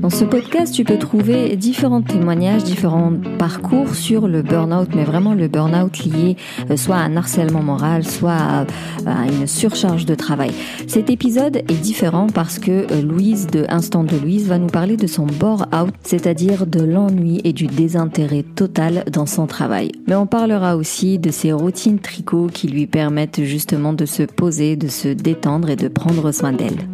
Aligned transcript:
Dans 0.00 0.10
ce 0.10 0.24
podcast, 0.24 0.74
tu 0.74 0.84
peux 0.84 0.98
trouver 0.98 1.56
différents 1.56 2.02
témoignages, 2.02 2.64
différents 2.64 3.12
parcours 3.38 3.94
sur 3.94 4.28
le 4.28 4.42
burn-out, 4.42 4.88
mais 4.94 5.04
vraiment 5.04 5.34
le 5.34 5.48
burn-out 5.48 6.04
lié 6.04 6.36
euh, 6.70 6.76
soit 6.76 6.96
à 6.96 7.00
un 7.00 7.16
harcèlement 7.16 7.62
moral, 7.62 8.04
soit 8.04 8.66
à, 9.06 9.26
une 9.26 9.46
surcharge 9.46 10.04
de 10.04 10.14
travail. 10.14 10.50
Cet 10.88 11.10
épisode 11.10 11.56
est 11.56 11.80
différent 11.80 12.26
parce 12.26 12.58
que 12.58 12.86
euh, 12.92 13.02
Louise 13.02 13.46
de 13.46 13.64
Instant 13.68 14.04
de 14.04 14.16
Louise 14.16 14.46
va 14.48 14.58
nous 14.58 14.66
parler 14.66 14.96
de 14.96 15.06
son 15.06 15.26
bore-out, 15.26 15.94
c'est-à-dire 16.02 16.66
de 16.66 16.82
l'ennui 16.82 17.40
et 17.44 17.52
du 17.52 17.66
désintérêt 17.66 18.42
total 18.42 19.04
dans 19.10 19.26
son 19.26 19.46
travail. 19.46 19.92
Mais 20.06 20.16
on 20.16 20.26
parlera 20.26 20.76
aussi 20.76 21.18
de 21.18 21.30
ses 21.30 21.52
routines 21.52 21.98
tricot 21.98 22.48
qui 22.52 22.68
lui 22.68 22.86
permettent 22.86 23.42
justement 23.44 23.92
de 23.92 24.06
se 24.06 24.24
poser, 24.24 24.76
de 24.76 24.88
se 24.88 25.08
détendre 25.08 25.70
et 25.70 25.76
de 25.76 25.88
prendre 25.88 26.32
soin 26.32 26.52
d'elle. 26.52 26.86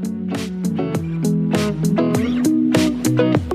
Bienvenue 3.21 3.37
au 3.37 3.50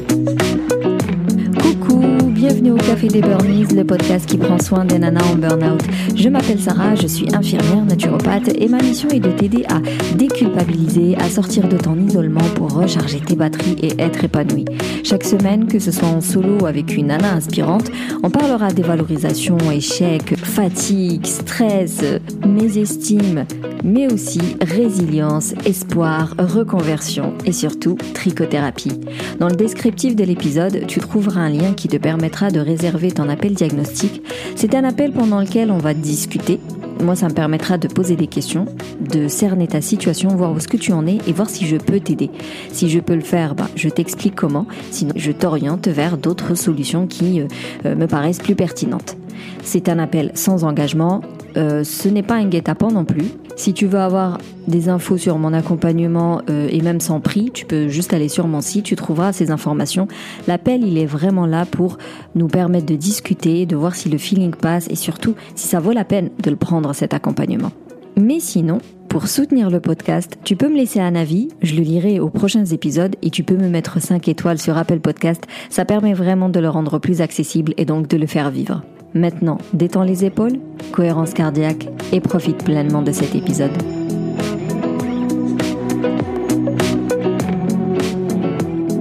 Café 2.95 3.08
des 3.09 3.20
Burnies, 3.20 3.66
le 3.76 3.84
podcast 3.84 4.26
qui 4.26 4.38
prend 4.38 4.58
soin 4.58 4.85
des 4.85 4.98
nanas 4.98 5.26
en 5.26 5.36
burn-out. 5.36 5.81
Je 6.16 6.30
m'appelle 6.30 6.62
Sarah, 6.62 6.95
je 6.95 7.08
suis 7.08 7.27
infirmière 7.36 7.84
naturopathe 7.84 8.58
et 8.58 8.70
ma 8.70 8.77
mission 8.77 9.09
est 9.09 9.20
de 9.20 9.31
t'aider 9.31 9.66
à 9.67 9.81
déculpabiliser, 10.16 11.17
à 11.17 11.30
sortir 11.30 11.67
de 11.67 11.76
ton 11.76 12.00
isolement 12.00 12.48
pour 12.55 12.72
recharger 12.73 13.20
tes 13.20 13.36
batteries 13.36 13.76
et 13.81 14.02
être 14.02 14.23
épanouie. 14.23 14.63
Chaque 15.03 15.26
semaine, 15.26 15.67
que 15.67 15.77
ce 15.77 15.91
soit 15.91 16.08
en 16.08 16.22
solo 16.22 16.59
ou 16.62 16.67
avec 16.67 16.95
une 16.95 17.08
nana 17.08 17.34
inspirante, 17.34 17.91
on 18.23 18.30
parlera 18.30 18.72
dévalorisation, 18.72 19.58
échec, 19.72 20.34
fatigue, 20.38 21.25
stress, 21.25 22.02
mésestime, 22.48 23.44
mais 23.84 24.12
aussi 24.12 24.55
résilience, 24.62 25.53
espoir, 25.66 26.34
reconversion 26.39 27.34
et 27.44 27.52
surtout 27.52 27.98
trichothérapie. 28.14 29.02
Dans 29.41 29.50
le 29.50 29.55
descriptif 29.55 30.16
de 30.16 30.23
l'épisode, 30.23 30.88
tu 30.88 31.02
trouveras 31.02 31.41
un 31.41 31.50
lien 31.50 31.73
qui 31.73 31.89
te 31.89 31.97
permettra 31.97 32.52
de 32.52 32.62
réserver 32.62 32.84
ton 32.91 33.30
appel 33.30 33.53
diagnostic. 33.53 34.22
C'est 34.55 34.75
un 34.75 34.83
appel 34.83 35.11
pendant 35.11 35.39
lequel 35.39 35.72
on 35.72 35.78
va 35.78 35.94
discuter. 35.94 36.59
Moi, 37.03 37.16
ça 37.16 37.28
me 37.28 37.33
permettra 37.33 37.78
de 37.78 37.88
poser 37.88 38.16
des 38.16 38.28
questions, 38.28 38.66
de 39.02 39.28
cerner 39.28 39.67
ta 39.67 39.81
situation, 39.81 40.30
voir 40.30 40.53
où 40.53 40.59
ce 40.59 40.67
que 40.67 40.78
tu 40.78 40.94
en 40.94 41.06
es 41.06 41.17
et 41.28 41.33
voir 41.33 41.50
si 41.50 41.66
je 41.66 41.78
peux 41.78 42.00
t'aider. 42.00 42.30
Si 42.72 42.89
je 42.89 43.00
peux 43.00 43.16
le 43.16 43.22
faire, 43.22 43.53
bah, 43.56 43.69
je 43.75 43.89
t'explique 43.89 44.36
comment. 44.36 44.66
Sinon, 44.91 45.13
je 45.16 45.31
t'oriente 45.31 45.88
vers 45.88 46.17
d'autres 46.17 46.56
solutions 46.56 47.06
qui 47.08 47.41
euh, 47.41 47.47
euh, 47.86 47.95
me 47.95 48.08
paraissent 48.08 48.39
plus 48.39 48.56
pertinentes. 48.56 49.17
C'est 49.64 49.89
un 49.89 50.00
appel 50.00 50.31
sans 50.33 50.64
engagement. 50.64 51.22
Euh, 51.58 51.83
ce 51.83 52.09
n'est 52.09 52.23
pas 52.23 52.36
un 52.36 52.45
guet-apens 52.45 52.91
non 52.91 53.05
plus. 53.05 53.25
Si 53.55 53.73
tu 53.73 53.86
veux 53.86 54.00
avoir 54.00 54.38
des 54.67 54.89
infos 54.89 55.17
sur 55.17 55.38
mon 55.38 55.53
accompagnement 55.53 56.41
euh, 56.50 56.67
et 56.69 56.81
même 56.81 57.00
sans 57.00 57.22
prix, 57.22 57.52
tu 57.53 57.66
peux 57.66 57.88
juste 57.88 58.13
aller 58.13 58.28
sur 58.28 58.47
mon 58.47 58.59
site, 58.59 58.86
tu 58.86 58.95
trouveras 58.95 59.31
ces 59.31 59.52
informations. 59.52 60.08
L'appel, 60.47 60.83
il 60.86 60.97
est 60.97 61.06
vraiment 61.06 61.45
là 61.45 61.66
pour 61.66 61.97
nous 62.36 62.47
permettre 62.47 62.86
de 62.86 62.95
discuter, 62.95 63.66
de 63.66 63.75
voir 63.75 63.95
si 63.95 64.09
le 64.09 64.17
feeling 64.17 64.53
passe 64.53 64.88
et 64.89 64.95
surtout 64.95 65.36
si 65.56 65.67
ça 65.67 65.80
vaut 65.80 65.94
la 65.94 66.03
peine 66.03 66.31
de 66.44 66.50
le 66.50 66.58
prendre 66.58 66.94
cet 66.94 67.13
accompagnement. 67.13 67.72
Mais 68.17 68.39
sinon, 68.39 68.80
pour 69.16 69.28
soutenir 69.28 69.69
le 69.69 69.80
podcast, 69.80 70.38
tu 70.44 70.58
peux 70.58 70.67
me 70.67 70.75
laisser 70.75 71.00
un 71.00 71.16
avis, 71.16 71.47
je 71.61 71.75
le 71.75 71.83
lirai 71.83 72.19
aux 72.19 72.30
prochains 72.30 72.66
épisodes 72.66 73.16
et 73.22 73.30
tu 73.30 73.44
peux 73.44 73.56
me 73.56 73.69
mettre 73.69 74.02
5 74.02 74.28
étoiles 74.28 74.59
sur 74.59 74.78
Apple 74.78 75.00
Podcast. 75.00 75.45
Ça 75.69 75.86
permet 75.86 76.13
vraiment 76.13 76.50
de 76.50 76.59
le 76.59 76.67
rendre 76.67 77.00
plus 77.00 77.22
accessible 77.22 77.73
et 77.78 77.86
donc 77.86 78.09
de 78.09 78.17
le 78.17 78.28
faire 78.28 78.52
vivre. 78.52 78.83
Maintenant, 79.16 79.59
détends 79.71 80.03
les 80.03 80.25
épaules, 80.25 80.59
cohérence 80.91 81.33
cardiaque 81.33 81.88
et 82.11 82.19
profite 82.19 82.66
pleinement 82.66 83.02
de 83.02 83.13
cet 83.13 83.33
épisode. 83.33 83.72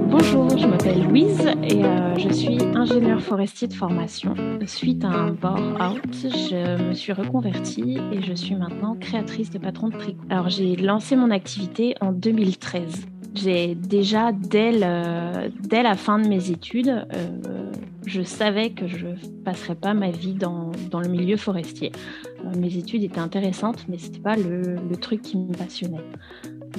Bonjour, 0.09 0.57
je 0.57 0.67
m'appelle 0.67 1.03
Louise 1.03 1.45
et 1.63 1.83
euh, 1.83 2.17
je 2.17 2.29
suis 2.29 2.57
ingénieure 2.75 3.19
forestier 3.19 3.67
de 3.67 3.73
formation. 3.73 4.35
Suite 4.65 5.03
à 5.03 5.09
un 5.09 5.31
bore-out, 5.31 6.13
je 6.13 6.81
me 6.81 6.93
suis 6.93 7.11
reconvertie 7.11 7.97
et 8.13 8.21
je 8.21 8.33
suis 8.33 8.55
maintenant 8.55 8.95
créatrice 8.95 9.49
de 9.49 9.57
patron 9.57 9.89
de 9.89 9.97
tricot. 9.97 10.21
Alors 10.29 10.47
j'ai 10.47 10.77
lancé 10.77 11.17
mon 11.17 11.29
activité 11.29 11.93
en 11.99 12.13
2013. 12.13 13.05
J'ai 13.35 13.75
déjà, 13.75 14.31
dès, 14.31 14.71
la 14.71 15.95
fin 15.95 16.19
de 16.19 16.27
mes 16.27 16.51
études, 16.51 17.05
euh, 17.13 17.71
je 18.05 18.21
savais 18.21 18.69
que 18.69 18.87
je 18.87 19.07
passerais 19.43 19.75
pas 19.75 19.93
ma 19.93 20.09
vie 20.09 20.33
dans, 20.33 20.71
le 20.93 21.09
milieu 21.09 21.35
forestier. 21.35 21.91
Euh, 22.39 22.57
mes 22.57 22.77
études 22.77 23.03
étaient 23.03 23.19
intéressantes, 23.19 23.85
mais 23.89 23.97
ce 23.97 24.07
n'était 24.07 24.19
pas 24.19 24.37
le, 24.37 24.95
truc 24.95 25.21
qui 25.21 25.37
me 25.37 25.51
passionnait. 25.51 26.03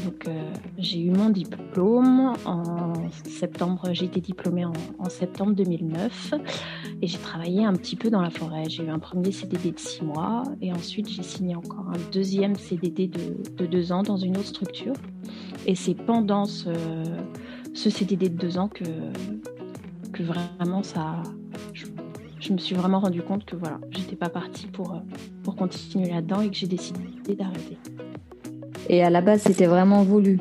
Donc, 0.05 0.27
euh, 0.27 0.50
j'ai 0.78 1.00
eu 1.00 1.11
mon 1.11 1.28
diplôme 1.28 2.33
en 2.47 2.94
septembre. 3.25 3.91
J'ai 3.93 4.06
été 4.06 4.21
diplômée 4.21 4.65
en, 4.65 5.09
septembre 5.11 5.55
2009 5.55 6.34
et 7.03 7.06
j'ai 7.06 7.19
travaillé 7.19 7.65
un 7.65 7.75
petit 7.75 7.97
peu 7.97 8.09
dans 8.09 8.23
la 8.23 8.31
forêt. 8.31 8.65
J'ai 8.69 8.84
eu 8.84 8.88
un 8.88 8.99
premier 8.99 9.31
CDD 9.31 9.73
de 9.73 9.78
six 9.78 10.03
mois 10.03 10.43
et 10.62 10.73
ensuite 10.73 11.09
j'ai 11.09 11.23
signé 11.23 11.55
encore 11.55 11.87
un 11.88 12.12
deuxième 12.12 12.56
CDD 12.56 13.09
de, 13.09 13.37
de 13.56 13.67
deux 13.67 13.93
ans 13.93 14.03
dans 14.03 14.17
une 14.17 14.37
autre 14.37 14.49
structure. 14.49 14.94
Et 15.66 15.75
c'est 15.75 15.94
pendant 15.94 16.44
ce, 16.44 16.71
ce, 17.75 17.91
CDD 17.91 18.28
de 18.28 18.38
deux 18.38 18.56
ans 18.56 18.69
que, 18.69 18.84
que 20.12 20.22
vraiment 20.22 20.82
ça. 20.82 21.22
Je, 21.72 21.87
je, 22.41 22.53
me 22.53 22.59
suis 22.59 22.77
vraiment 22.77 23.00
rendu 23.00 23.21
compte 23.21 23.44
que 23.44 23.56
voilà, 23.56 23.81
j'étais 23.91 24.16
pas 24.16 24.28
partie 24.28 24.69
pour, 24.69 25.03
pour 25.43 25.56
continuer 25.56 26.10
là-dedans 26.10 26.41
et 26.41 26.49
que 26.50 26.56
j'ai 26.56 26.69
décidé 26.69 27.34
d'arrêter. 27.34 27.76
Et 28.88 29.03
à 29.03 29.10
la 29.10 29.21
base, 29.21 29.43
c'était 29.43 29.66
vraiment 29.66 30.05
voulu 30.05 30.38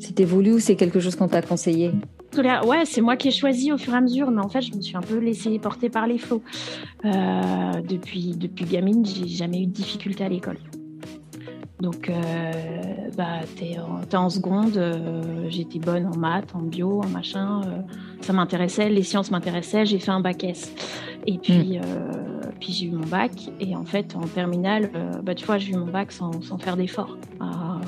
C'était 0.00 0.24
voulu 0.24 0.54
ou 0.54 0.58
c'est 0.58 0.74
quelque 0.74 0.98
chose 0.98 1.14
qu'on 1.14 1.28
t'a 1.28 1.42
conseillé? 1.42 1.92
Ouais, 2.36 2.84
c'est 2.84 3.00
moi 3.00 3.16
qui 3.16 3.28
ai 3.28 3.30
choisi 3.30 3.72
au 3.72 3.78
fur 3.78 3.94
et 3.94 3.96
à 3.96 4.00
mesure, 4.00 4.30
mais 4.30 4.40
en 4.40 4.48
fait, 4.48 4.60
je 4.60 4.74
me 4.74 4.80
suis 4.80 4.96
un 4.96 5.00
peu 5.00 5.18
laissée 5.18 5.56
porter 5.60 5.88
par 5.88 6.06
les 6.08 6.18
flots. 6.18 6.42
Euh, 7.04 7.80
depuis, 7.88 8.34
depuis 8.36 8.64
gamine, 8.64 9.06
j'ai 9.06 9.28
jamais 9.28 9.62
eu 9.62 9.66
de 9.66 9.70
difficulté 9.70 10.24
à 10.24 10.28
l'école. 10.28 10.56
Donc, 11.80 12.08
euh, 12.08 12.52
bah, 13.16 13.40
t'es 13.56 13.76
en, 13.78 14.00
en, 14.16 14.30
seconde, 14.30 14.76
euh, 14.76 15.46
j'étais 15.48 15.80
bonne 15.80 16.06
en 16.06 16.16
maths, 16.16 16.54
en 16.54 16.60
bio, 16.60 17.02
en 17.02 17.08
machin. 17.08 17.62
Euh, 17.66 17.80
ça 18.20 18.32
m'intéressait, 18.32 18.88
les 18.88 19.02
sciences 19.02 19.32
m'intéressaient, 19.32 19.84
j'ai 19.84 19.98
fait 19.98 20.12
un 20.12 20.20
bac 20.20 20.44
S. 20.44 20.72
Et 21.26 21.36
puis, 21.38 21.78
hmm. 21.78 22.50
puis 22.60 22.72
j'ai 22.72 22.86
eu 22.86 22.92
mon 22.92 23.06
bac. 23.06 23.32
Et 23.58 23.74
en 23.74 23.84
fait, 23.84 24.14
en 24.14 24.26
terminale, 24.26 24.90
bah, 25.22 25.34
tu 25.34 25.44
vois, 25.46 25.58
j'ai 25.58 25.72
eu 25.72 25.76
mon 25.76 25.86
bac 25.86 26.12
sans, 26.12 26.42
sans 26.42 26.58
faire 26.58 26.76
d'efforts. 26.76 27.16
Ah, 27.40 27.80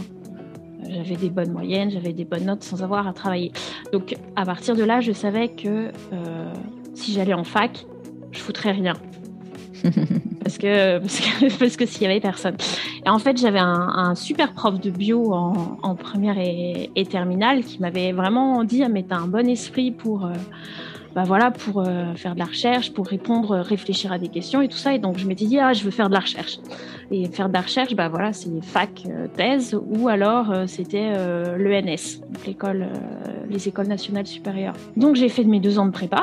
j'avais 0.89 1.17
des 1.17 1.31
bonnes 1.31 1.53
moyennes, 1.53 1.91
j'avais 1.91 2.13
des 2.13 2.25
bonnes 2.25 2.47
notes 2.47 2.65
sans 2.65 2.83
avoir 2.83 3.07
à 3.07 3.13
travailler. 3.13 3.53
Donc, 3.93 4.17
à 4.35 4.45
partir 4.45 4.75
de 4.75 4.83
là, 4.83 5.01
je 5.01 5.13
savais 5.13 5.49
que 5.49 5.91
si 6.95 7.13
j'allais 7.13 7.35
en 7.35 7.45
fac, 7.45 7.87
je 8.33 8.41
foutrais 8.41 8.73
rien. 8.73 8.95
parce 10.59 10.59
que 10.59 11.59
parce 11.59 11.77
que, 11.77 11.87
s'il 11.87 12.03
y 12.03 12.07
avait 12.07 12.21
personne. 12.21 12.57
Et 13.05 13.09
en 13.09 13.19
fait, 13.19 13.37
j'avais 13.37 13.59
un, 13.59 14.15
super 14.15 14.53
prof 14.53 14.81
de 14.81 14.91
bio 14.91 15.33
en, 15.33 15.95
première 15.97 16.39
et, 16.39 17.07
terminale 17.11 17.65
qui 17.65 17.81
m'avait 17.81 18.13
vraiment 18.13 18.63
dit 18.63 18.83
ah, 18.85 18.89
mais 18.89 19.03
t'as 19.03 19.17
un 19.17 19.27
bon 19.27 19.49
esprit 19.49 19.91
pour 19.91 20.27
euh, 20.27 20.33
bah 21.15 21.25
voilà 21.25 21.51
pour 21.51 21.81
euh, 21.81 22.15
faire 22.15 22.35
de 22.35 22.39
la 22.39 22.45
recherche, 22.45 22.93
pour 22.93 23.07
répondre, 23.07 23.57
réfléchir 23.57 24.13
à 24.13 24.19
des 24.19 24.29
questions 24.29 24.61
et 24.61 24.69
tout 24.69 24.77
ça. 24.77 24.95
Et 24.95 24.99
donc 25.01 25.19
je 25.19 25.27
m'étais 25.27 25.47
dit 25.47 25.59
ah 25.59 25.73
je 25.73 25.83
veux 25.83 25.91
faire 25.91 26.09
de 26.09 26.15
la 26.15 26.21
recherche. 26.21 26.59
Et 27.11 27.27
faire 27.29 27.49
de 27.49 27.55
la 27.55 27.63
recherche, 27.63 27.95
bah 27.97 28.09
voilà 28.09 28.33
c'est 28.33 28.63
fac 28.63 29.03
euh, 29.07 29.27
thèse 29.37 29.77
ou 29.89 30.09
alors 30.09 30.53
c'était 30.69 31.11
l'ENS, 31.59 32.23
l'école, 32.47 32.87
les 33.51 33.67
écoles 33.67 33.89
nationales 33.89 34.27
supérieures. 34.27 34.75
Donc 34.97 35.17
j'ai 35.17 35.29
fait 35.29 35.43
mes 35.43 35.59
deux 35.59 35.81
ans 35.81 35.87
de 35.87 35.93
prépa. 35.93 36.23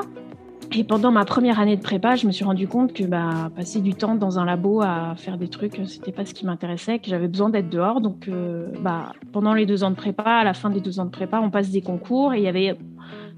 Et 0.75 0.83
pendant 0.83 1.11
ma 1.11 1.23
première 1.23 1.59
année 1.59 1.77
de 1.77 1.81
prépa, 1.81 2.15
je 2.15 2.25
me 2.25 2.31
suis 2.31 2.43
rendu 2.43 2.67
compte 2.67 2.93
que 2.93 3.03
bah, 3.03 3.51
passer 3.55 3.79
du 3.79 3.93
temps 3.93 4.15
dans 4.15 4.39
un 4.39 4.45
labo 4.45 4.81
à 4.81 5.13
faire 5.15 5.37
des 5.37 5.47
trucs, 5.47 5.79
c'était 5.85 6.11
pas 6.11 6.25
ce 6.25 6.33
qui 6.33 6.47
m'intéressait, 6.47 6.97
que 6.97 7.09
j'avais 7.09 7.27
besoin 7.27 7.49
d'être 7.49 7.69
dehors. 7.69 8.01
Donc, 8.01 8.27
euh, 8.27 8.69
bah, 8.81 9.13
pendant 9.31 9.53
les 9.53 9.67
deux 9.67 9.83
ans 9.83 9.91
de 9.91 9.95
prépa, 9.95 10.23
à 10.23 10.43
la 10.43 10.55
fin 10.55 10.71
des 10.71 10.81
deux 10.81 10.99
ans 10.99 11.05
de 11.05 11.11
prépa, 11.11 11.39
on 11.41 11.51
passe 11.51 11.69
des 11.69 11.81
concours 11.81 12.33
et 12.33 12.39
il 12.39 12.43
y 12.43 12.47
avait 12.47 12.75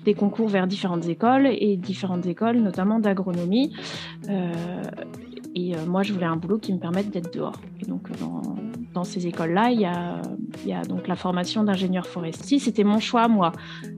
des 0.05 0.13
concours 0.13 0.47
vers 0.47 0.65
différentes 0.65 1.07
écoles 1.09 1.47
et 1.47 1.75
différentes 1.75 2.25
écoles, 2.25 2.57
notamment 2.57 2.99
d'agronomie. 2.99 3.73
Euh, 4.29 4.53
et 5.55 5.75
euh, 5.75 5.85
moi, 5.87 6.03
je 6.03 6.13
voulais 6.13 6.25
un 6.25 6.37
boulot 6.37 6.57
qui 6.57 6.71
me 6.73 6.79
permette 6.79 7.09
d'être 7.09 7.33
dehors. 7.33 7.59
Et 7.81 7.85
donc, 7.85 8.09
dans, 8.19 8.41
dans 8.95 9.03
ces 9.03 9.27
écoles-là, 9.27 9.69
il 9.71 9.81
y 9.81 9.85
a, 10.73 10.81
donc 10.83 11.07
la 11.07 11.15
formation 11.15 11.63
d'ingénieur 11.63 12.07
forestier. 12.07 12.59
C'était 12.59 12.85
mon 12.85 12.99
choix, 12.99 13.27
moi, 13.27 13.51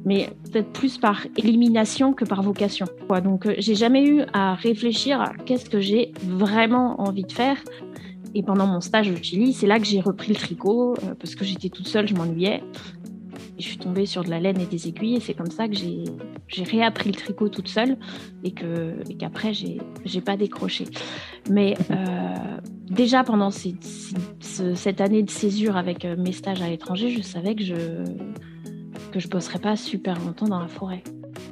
mais 0.04 0.30
peut-être 0.52 0.72
plus 0.74 0.98
par 0.98 1.26
élimination 1.38 2.14
que 2.14 2.26
par 2.26 2.42
vocation. 2.42 2.88
Donc, 3.24 3.46
euh, 3.46 3.54
j'ai 3.60 3.76
jamais 3.76 4.04
eu 4.04 4.24
à 4.34 4.56
réfléchir 4.56 5.22
à 5.22 5.34
qu'est-ce 5.46 5.70
que 5.70 5.80
j'ai 5.80 6.12
vraiment 6.24 7.00
envie 7.00 7.24
de 7.24 7.32
faire. 7.32 7.58
Et 8.34 8.44
pendant 8.44 8.68
mon 8.68 8.82
stage 8.82 9.10
au 9.10 9.16
Chili, 9.16 9.54
c'est 9.54 9.68
là 9.68 9.80
que 9.80 9.86
j'ai 9.86 10.02
repris 10.02 10.30
le 10.30 10.36
tricot 10.36 10.96
euh, 10.96 11.14
parce 11.18 11.36
que 11.36 11.46
j'étais 11.46 11.70
toute 11.70 11.88
seule, 11.88 12.08
je 12.08 12.16
m'ennuyais 12.16 12.62
je 13.60 13.64
suis 13.64 13.78
tombée 13.78 14.06
sur 14.06 14.24
de 14.24 14.30
la 14.30 14.40
laine 14.40 14.60
et 14.62 14.66
des 14.66 14.88
aiguilles 14.88 15.16
et 15.16 15.20
c'est 15.20 15.34
comme 15.34 15.50
ça 15.50 15.68
que 15.68 15.74
j'ai 15.74 16.64
réappris 16.64 17.10
le 17.10 17.16
tricot 17.16 17.50
toute 17.50 17.68
seule 17.68 17.98
et 18.44 18.52
qu'après 18.52 19.54
j'ai 19.54 19.80
j'ai 20.06 20.22
pas 20.22 20.38
décroché. 20.38 20.86
Mais 21.50 21.76
euh, 21.90 22.58
déjà 22.90 23.24
pendant 23.24 23.52
cette 23.52 25.02
année 25.02 25.24
de 25.24 25.30
césure 25.30 25.78
avec 25.78 26.06
euh, 26.06 26.16
mes 26.18 26.32
stages 26.32 26.62
à 26.62 26.70
l'étranger, 26.70 27.10
je 27.10 27.22
savais 27.22 27.56
que 27.56 27.64
je 27.64 27.76
que 29.12 29.20
je 29.20 29.28
bosserais 29.28 29.60
pas 29.60 29.76
super 29.76 30.20
longtemps 30.20 30.48
dans 30.48 30.60
la 30.60 30.68
forêt. 30.68 31.04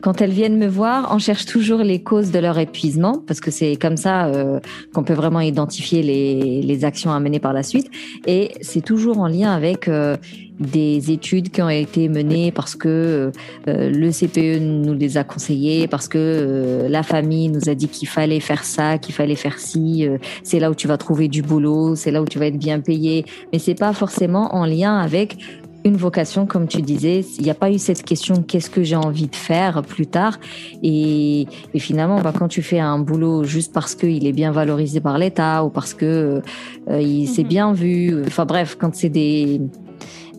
Quand 0.01 0.21
elles 0.21 0.31
viennent 0.31 0.57
me 0.57 0.68
voir, 0.68 1.09
on 1.12 1.19
cherche 1.19 1.45
toujours 1.45 1.80
les 1.80 2.01
causes 2.01 2.31
de 2.31 2.39
leur 2.39 2.57
épuisement, 2.59 3.24
parce 3.25 3.39
que 3.39 3.51
c'est 3.51 3.75
comme 3.75 3.97
ça 3.97 4.27
euh, 4.27 4.59
qu'on 4.94 5.03
peut 5.03 5.13
vraiment 5.13 5.42
identifier 5.42 6.03
les, 6.03 6.86
actions 6.86 7.12
à 7.12 7.19
mener 7.19 7.39
par 7.39 7.53
la 7.53 7.63
suite. 7.63 7.89
Et 8.27 8.51
c'est 8.62 8.81
toujours 8.81 9.19
en 9.19 9.27
lien 9.27 9.51
avec 9.51 9.88
euh, 9.88 10.18
des 10.59 11.12
études 11.12 11.50
qui 11.50 11.62
ont 11.62 11.69
été 11.69 12.09
menées 12.09 12.51
parce 12.51 12.75
que 12.75 13.31
euh, 13.68 13.89
le 13.89 14.12
CPE 14.12 14.59
nous 14.59 14.94
les 14.94 15.18
a 15.18 15.24
conseillées, 15.24 15.88
parce 15.88 16.07
que 16.07 16.86
la 16.89 17.01
famille 17.01 17.50
nous 17.50 17.69
a 17.69 17.75
dit 17.75 17.88
qu'il 17.88 18.09
fallait 18.09 18.41
faire 18.41 18.63
ça, 18.63 18.98
qu'il 18.98 19.15
fallait 19.15 19.36
faire 19.36 19.57
ci. 19.57 20.07
c'est 20.44 20.59
là 20.59 20.69
où 20.69 20.75
tu 20.75 20.88
vas 20.88 20.98
trouver 20.98 21.30
du 21.30 21.41
boulot, 21.41 21.95
c'est 21.95 22.12
là 22.12 22.21
où 22.21 22.25
tu 22.25 22.39
vas 22.39 22.48
être 22.48 22.59
bien 22.59 22.81
payé. 22.81 23.25
Mais 23.53 23.59
c'est 23.59 23.75
pas 23.75 23.94
forcément 23.94 24.53
en 24.53 24.65
lien 24.65 24.98
avec 24.98 25.38
une 25.85 25.95
vocation, 25.95 26.47
comme 26.47 26.67
tu 26.67 26.81
disais. 26.81 27.23
Il 27.37 27.43
n'y 27.43 27.51
a 27.51 27.55
pas 27.55 27.71
eu 27.71 27.77
cette 27.77 28.03
question 28.03 28.41
qu'est-ce 28.41 28.71
que 28.71 28.83
j'ai 28.83 28.95
envie 28.95 29.27
de 29.27 29.35
faire 29.35 29.83
plus 29.83 30.07
tard. 30.07 30.39
Et, 30.83 31.47
finalement, 31.77 32.19
bah, 32.19 32.33
quand 32.37 32.47
tu 32.47 32.63
fais 32.63 32.79
un 32.79 32.97
boulot 32.99 33.43
juste 33.43 33.71
parce 33.71 33.93
qu'il 33.93 34.25
est 34.25 34.33
bien 34.33 34.51
valorisé 34.51 34.99
par 34.99 35.17
l'État 35.19 35.63
ou 35.63 35.69
parce 35.69 35.93
que 35.93 36.41
euh, 36.89 37.01
il 37.01 37.27
s'est 37.27 37.43
mhm. 37.43 37.47
bien 37.47 37.73
vu, 37.73 38.23
enfin 38.25 38.45
bref, 38.45 38.75
quand 38.79 38.93
c'est 38.95 39.09
des 39.09 39.61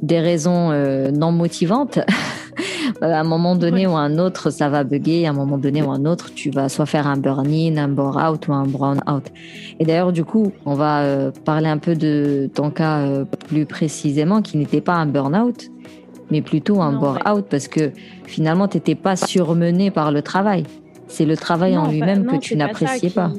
des 0.03 0.21
raisons 0.21 0.71
euh, 0.73 1.11
non 1.11 1.33
motivantes, 1.33 2.01
à 3.01 3.21
un 3.21 3.25
moment 3.25 3.57
donné 3.57 3.87
ou 3.87 3.97
à 3.97 4.01
un 4.01 4.19
autre, 4.19 4.51
ça 4.51 4.69
va 4.69 4.85
bugger. 4.85 5.27
À 5.27 5.31
un 5.31 5.33
moment 5.33 5.59
donné 5.59 5.83
ou 5.83 5.91
à 5.91 5.95
un 5.95 6.05
autre, 6.05 6.33
tu 6.35 6.51
vas 6.51 6.69
soit 6.69 6.87
faire 6.87 7.07
un 7.07 7.17
burn-in, 7.17 7.77
un 7.77 7.89
bore-out 7.89 8.49
ou 8.49 8.53
un 8.53 8.67
brown-out. 8.67 9.25
Et 9.79 9.85
d'ailleurs, 9.85 10.13
du 10.13 10.25
coup, 10.25 10.53
on 10.65 10.75
va 10.75 11.01
euh, 11.03 11.31
parler 11.45 11.69
un 11.69 11.79
peu 11.79 11.95
de 11.95 12.51
ton 12.55 12.71
cas 12.71 13.01
euh, 13.01 13.25
plus 13.25 13.67
précisément, 13.67 14.43
qui 14.43 14.57
n'était 14.57 14.81
pas 14.81 14.95
un 14.95 15.07
burn-out, 15.07 15.71
mais 16.31 16.43
plutôt 16.43 16.81
un 16.81 16.93
bore-out, 16.93 17.47
parce 17.49 17.69
que 17.69 17.93
finalement, 18.25 18.69
tu 18.69 18.79
n'étais 18.79 18.95
pas 18.95 19.17
surmené 19.17 19.91
par 19.91 20.13
le 20.13 20.23
travail. 20.23 20.65
C'est 21.09 21.27
le 21.27 21.37
travail 21.37 21.77
en 21.77 21.91
lui-même 21.91 22.27
que 22.27 22.37
tu 22.37 22.57
n'appréciais 22.57 23.11
pas. 23.11 23.31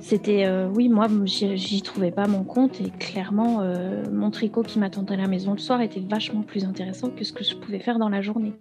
C'était, 0.00 0.46
euh, 0.46 0.68
oui, 0.74 0.88
moi, 0.88 1.08
j'y 1.24 1.82
trouvais 1.82 2.10
pas 2.10 2.26
mon 2.26 2.44
compte 2.44 2.80
et 2.80 2.90
clairement, 2.90 3.60
euh, 3.60 4.04
mon 4.12 4.30
tricot 4.30 4.62
qui 4.62 4.78
m'attendait 4.78 5.14
à 5.14 5.16
la 5.16 5.26
maison 5.26 5.52
le 5.52 5.58
soir 5.58 5.80
était 5.80 6.00
vachement 6.00 6.42
plus 6.42 6.64
intéressant 6.64 7.10
que 7.10 7.24
ce 7.24 7.32
que 7.32 7.44
je 7.44 7.56
pouvais 7.56 7.80
faire 7.80 7.98
dans 7.98 8.08
la 8.08 8.20
journée. 8.20 8.54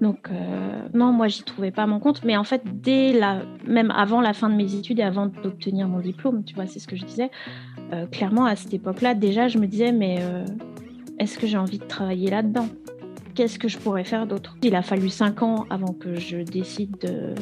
Donc, 0.00 0.28
euh, 0.30 0.88
non, 0.94 1.12
moi, 1.12 1.28
j'y 1.28 1.42
trouvais 1.42 1.70
pas 1.70 1.86
mon 1.86 2.00
compte, 2.00 2.24
mais 2.24 2.36
en 2.36 2.44
fait, 2.44 2.62
dès 2.64 3.12
la, 3.12 3.42
même 3.66 3.90
avant 3.90 4.20
la 4.20 4.32
fin 4.32 4.48
de 4.48 4.54
mes 4.54 4.74
études 4.74 4.98
et 4.98 5.02
avant 5.02 5.26
d'obtenir 5.26 5.88
mon 5.88 6.00
diplôme, 6.00 6.44
tu 6.44 6.54
vois, 6.54 6.66
c'est 6.66 6.80
ce 6.80 6.88
que 6.88 6.96
je 6.96 7.04
disais, 7.04 7.30
clairement, 8.12 8.44
à 8.44 8.54
cette 8.54 8.74
époque-là, 8.74 9.14
déjà, 9.14 9.48
je 9.48 9.58
me 9.58 9.66
disais, 9.66 9.92
mais 9.92 10.18
est-ce 11.18 11.38
que 11.38 11.46
j'ai 11.46 11.56
envie 11.56 11.78
de 11.78 11.84
travailler 11.84 12.30
là-dedans? 12.30 12.68
Qu'est-ce 13.34 13.58
que 13.58 13.68
je 13.68 13.78
pourrais 13.78 14.04
faire 14.04 14.26
d'autre? 14.26 14.56
Il 14.62 14.74
a 14.74 14.82
fallu 14.82 15.08
cinq 15.08 15.42
ans 15.42 15.64
avant 15.70 15.92
que 15.92 16.16
je 16.16 16.38
décide 16.38 16.98
de 16.98 17.34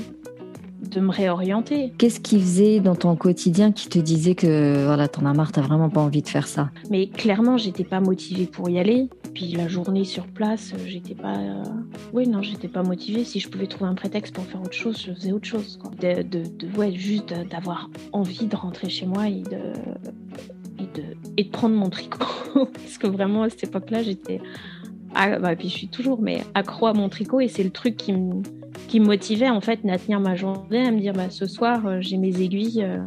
de 0.80 1.00
me 1.00 1.10
réorienter. 1.10 1.92
Qu'est-ce 1.98 2.20
qui 2.20 2.38
faisait 2.40 2.80
dans 2.80 2.94
ton 2.94 3.16
quotidien 3.16 3.72
qui 3.72 3.88
te 3.88 3.98
disait 3.98 4.34
que 4.34 4.84
voilà, 4.86 5.08
t'en 5.08 5.24
as 5.24 5.32
marre, 5.32 5.52
t'as 5.52 5.62
vraiment 5.62 5.88
pas 5.88 6.00
envie 6.00 6.22
de 6.22 6.28
faire 6.28 6.46
ça? 6.46 6.70
Mais 6.90 7.06
clairement, 7.08 7.56
j'étais 7.56 7.84
pas 7.84 8.00
motivée 8.00 8.46
pour 8.46 8.68
y 8.68 8.78
aller. 8.78 9.08
Puis 9.34 9.52
la 9.52 9.68
journée 9.68 10.04
sur 10.04 10.26
place, 10.26 10.72
j'étais 10.86 11.14
pas. 11.14 11.36
Euh, 11.36 11.62
oui, 12.12 12.28
non, 12.28 12.42
j'étais 12.42 12.68
pas 12.68 12.82
motivée. 12.82 13.24
Si 13.24 13.40
je 13.40 13.48
pouvais 13.48 13.66
trouver 13.66 13.90
un 13.90 13.94
prétexte 13.94 14.34
pour 14.34 14.44
faire 14.44 14.60
autre 14.60 14.72
chose, 14.72 15.02
je 15.06 15.12
faisais 15.12 15.32
autre 15.32 15.46
chose. 15.46 15.78
De, 16.00 16.22
de, 16.22 16.44
ouais, 16.76 16.92
juste 16.92 17.34
d'avoir 17.50 17.90
envie 18.12 18.46
de 18.46 18.56
rentrer 18.56 18.88
chez 18.88 19.06
moi 19.06 19.28
et 19.28 19.42
de, 19.42 19.72
et 20.78 21.00
de, 21.00 21.04
et 21.36 21.44
de 21.44 21.50
prendre 21.50 21.74
mon 21.74 21.90
tricot. 21.90 22.26
Parce 22.54 22.98
que 22.98 23.06
vraiment, 23.06 23.42
à 23.42 23.50
cette 23.50 23.64
époque-là, 23.64 24.02
j'étais. 24.02 24.40
Ah, 25.14 25.38
bah, 25.38 25.56
puis 25.56 25.68
je 25.70 25.74
suis 25.74 25.88
toujours, 25.88 26.20
mais 26.20 26.42
accro 26.54 26.86
à 26.86 26.92
mon 26.92 27.08
tricot 27.08 27.40
et 27.40 27.48
c'est 27.48 27.64
le 27.64 27.70
truc 27.70 27.96
qui 27.96 28.12
me 28.12 28.42
qui 28.86 29.00
me 29.00 29.06
motivait 29.06 29.50
en 29.50 29.60
fait 29.60 29.80
à 29.88 29.98
tenir 29.98 30.20
ma 30.20 30.34
journée, 30.34 30.86
à 30.86 30.90
me 30.90 31.00
dire 31.00 31.12
bah, 31.12 31.30
ce 31.30 31.46
soir 31.46 31.86
euh, 31.86 31.98
j'ai 32.00 32.16
mes 32.16 32.40
aiguilles 32.40 32.82
euh, 32.82 32.98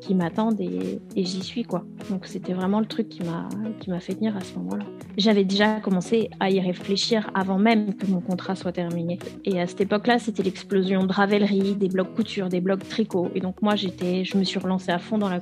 qui 0.00 0.14
m'attendent 0.14 0.60
et, 0.60 1.00
j'y 1.16 1.42
suis 1.42 1.62
quoi. 1.62 1.84
Donc 2.10 2.26
c'était 2.26 2.52
vraiment 2.52 2.80
le 2.80 2.86
truc 2.86 3.08
qui 3.08 3.22
m'a 3.22 3.48
qui 3.80 3.90
m'a 3.90 4.00
fait 4.00 4.14
tenir 4.14 4.36
à 4.36 4.40
ce 4.40 4.54
moment-là. 4.58 4.84
J'avais 5.16 5.44
déjà 5.44 5.80
commencé 5.80 6.30
à 6.40 6.50
y 6.50 6.58
réfléchir 6.58 7.30
avant 7.34 7.58
même 7.58 7.94
que 7.94 8.06
mon 8.06 8.20
contrat 8.20 8.56
soit 8.56 8.72
terminé. 8.72 9.18
Et 9.44 9.60
à 9.60 9.66
cette 9.66 9.82
époque-là, 9.82 10.18
c'était 10.18 10.42
l'explosion 10.42 11.04
de 11.04 11.12
Ravelry, 11.12 11.74
des 11.74 11.88
blocs 11.88 12.14
couture, 12.14 12.48
des 12.48 12.60
blocs 12.60 12.88
tricot. 12.88 13.30
Et 13.34 13.40
donc 13.40 13.62
moi 13.62 13.76
j'étais, 13.76 14.24
je 14.24 14.36
me 14.36 14.44
suis 14.44 14.58
relancée 14.58 14.90
à 14.90 14.98
fond 14.98 15.18
dans 15.18 15.28
la 15.28 15.40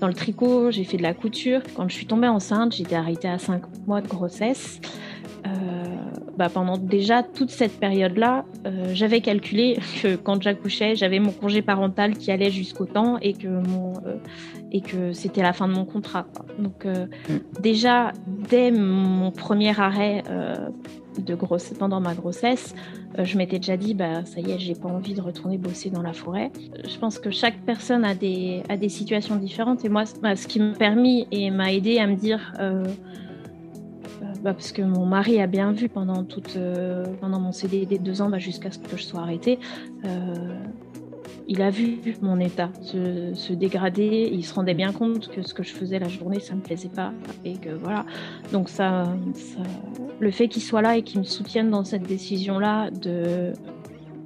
dans 0.00 0.08
le 0.08 0.14
tricot. 0.14 0.70
J'ai 0.70 0.84
fait 0.84 0.98
de 0.98 1.02
la 1.02 1.14
couture. 1.14 1.60
Quand 1.74 1.88
je 1.88 1.94
suis 1.94 2.06
tombée 2.06 2.28
enceinte, 2.28 2.74
j'étais 2.74 2.96
arrêtée 2.96 3.28
à 3.28 3.38
5 3.38 3.62
mois 3.86 4.00
de 4.00 4.08
grossesse. 4.08 4.80
Euh, 5.46 5.84
bah, 6.36 6.48
pendant 6.48 6.76
déjà 6.76 7.22
toute 7.22 7.50
cette 7.50 7.78
période-là, 7.78 8.44
euh, 8.66 8.90
j'avais 8.92 9.20
calculé 9.20 9.78
que 10.02 10.16
quand 10.16 10.42
j'accouchais, 10.42 10.94
j'avais 10.94 11.18
mon 11.18 11.32
congé 11.32 11.62
parental 11.62 12.16
qui 12.16 12.30
allait 12.30 12.50
jusqu'au 12.50 12.84
temps 12.84 13.18
et 13.20 13.32
que 13.32 13.48
mon 13.48 13.94
euh, 14.06 14.16
et 14.72 14.80
que 14.80 15.12
c'était 15.12 15.42
la 15.42 15.52
fin 15.52 15.68
de 15.68 15.72
mon 15.72 15.84
contrat. 15.84 16.26
Donc 16.58 16.84
mm. 16.84 17.60
déjà 17.62 18.12
dès 18.26 18.70
mon 18.70 19.30
premier 19.30 19.78
arrêt 19.78 20.22
de 21.16 21.34
grosse 21.34 21.72
pendant 21.78 22.00
ma 22.00 22.14
grossesse, 22.14 22.74
je 23.16 23.38
m'étais 23.38 23.58
déjà 23.58 23.76
dit 23.76 23.94
bah 23.94 24.24
ça 24.24 24.40
y 24.40 24.50
est, 24.50 24.58
j'ai 24.58 24.74
pas 24.74 24.88
envie 24.88 25.14
de 25.14 25.22
retourner 25.22 25.56
bosser 25.56 25.88
dans 25.88 26.02
la 26.02 26.12
forêt. 26.12 26.50
Je 26.84 26.98
pense 26.98 27.18
que 27.18 27.30
chaque 27.30 27.58
personne 27.64 28.04
a 28.04 28.14
des 28.14 28.62
a 28.68 28.76
des 28.76 28.90
situations 28.90 29.36
différentes 29.36 29.84
et 29.84 29.88
moi 29.88 30.04
bah, 30.20 30.36
ce 30.36 30.46
qui 30.46 30.58
m'a 30.58 30.74
permis 30.74 31.26
et 31.30 31.50
m'a 31.50 31.72
aidé 31.72 31.98
à 31.98 32.06
me 32.06 32.16
dire 32.16 32.52
bah, 34.46 34.54
parce 34.54 34.70
que 34.70 34.80
mon 34.80 35.06
mari 35.06 35.40
a 35.40 35.48
bien 35.48 35.72
vu 35.72 35.88
pendant, 35.88 36.22
toute, 36.22 36.54
euh, 36.54 37.04
pendant 37.20 37.40
mon 37.40 37.50
CDD 37.50 37.98
de 37.98 38.04
deux 38.04 38.22
ans, 38.22 38.30
bah, 38.30 38.38
jusqu'à 38.38 38.70
ce 38.70 38.78
que 38.78 38.96
je 38.96 39.02
sois 39.02 39.18
arrêtée, 39.18 39.58
euh, 40.04 40.54
il 41.48 41.62
a 41.62 41.70
vu 41.70 41.98
mon 42.22 42.38
état 42.38 42.70
se, 42.80 43.52
dégrader. 43.52 44.30
Il 44.32 44.44
se 44.44 44.54
rendait 44.54 44.74
bien 44.74 44.92
compte 44.92 45.30
que 45.32 45.42
ce 45.42 45.52
que 45.52 45.64
je 45.64 45.72
faisais 45.72 45.98
la 45.98 46.06
journée, 46.06 46.38
ça 46.38 46.54
me 46.54 46.60
plaisait 46.60 46.88
pas. 46.88 47.12
Et 47.44 47.54
que 47.54 47.70
voilà. 47.70 48.06
Donc 48.52 48.68
ça, 48.68 49.16
le 50.20 50.30
fait 50.30 50.46
qu'il 50.46 50.62
soit 50.62 50.80
là 50.80 50.96
et 50.96 51.02
qu'il 51.02 51.18
me 51.18 51.24
soutienne 51.24 51.68
dans 51.70 51.82
cette 51.82 52.04
décision-là 52.04 52.92
de 52.92 53.52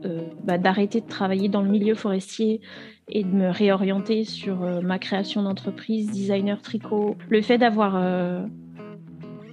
euh, 0.04 0.20
bah, 0.44 0.58
d'arrêter 0.58 1.00
de 1.00 1.08
travailler 1.08 1.48
dans 1.48 1.62
le 1.62 1.70
milieu 1.70 1.94
forestier 1.94 2.60
et 3.08 3.24
de 3.24 3.30
me 3.30 3.48
réorienter 3.48 4.24
sur 4.24 4.82
ma 4.82 4.98
création 4.98 5.42
d'entreprise, 5.42 6.10
designer 6.10 6.60
tricot. 6.60 7.16
Le 7.30 7.40
fait 7.40 7.56
d'avoir 7.56 7.96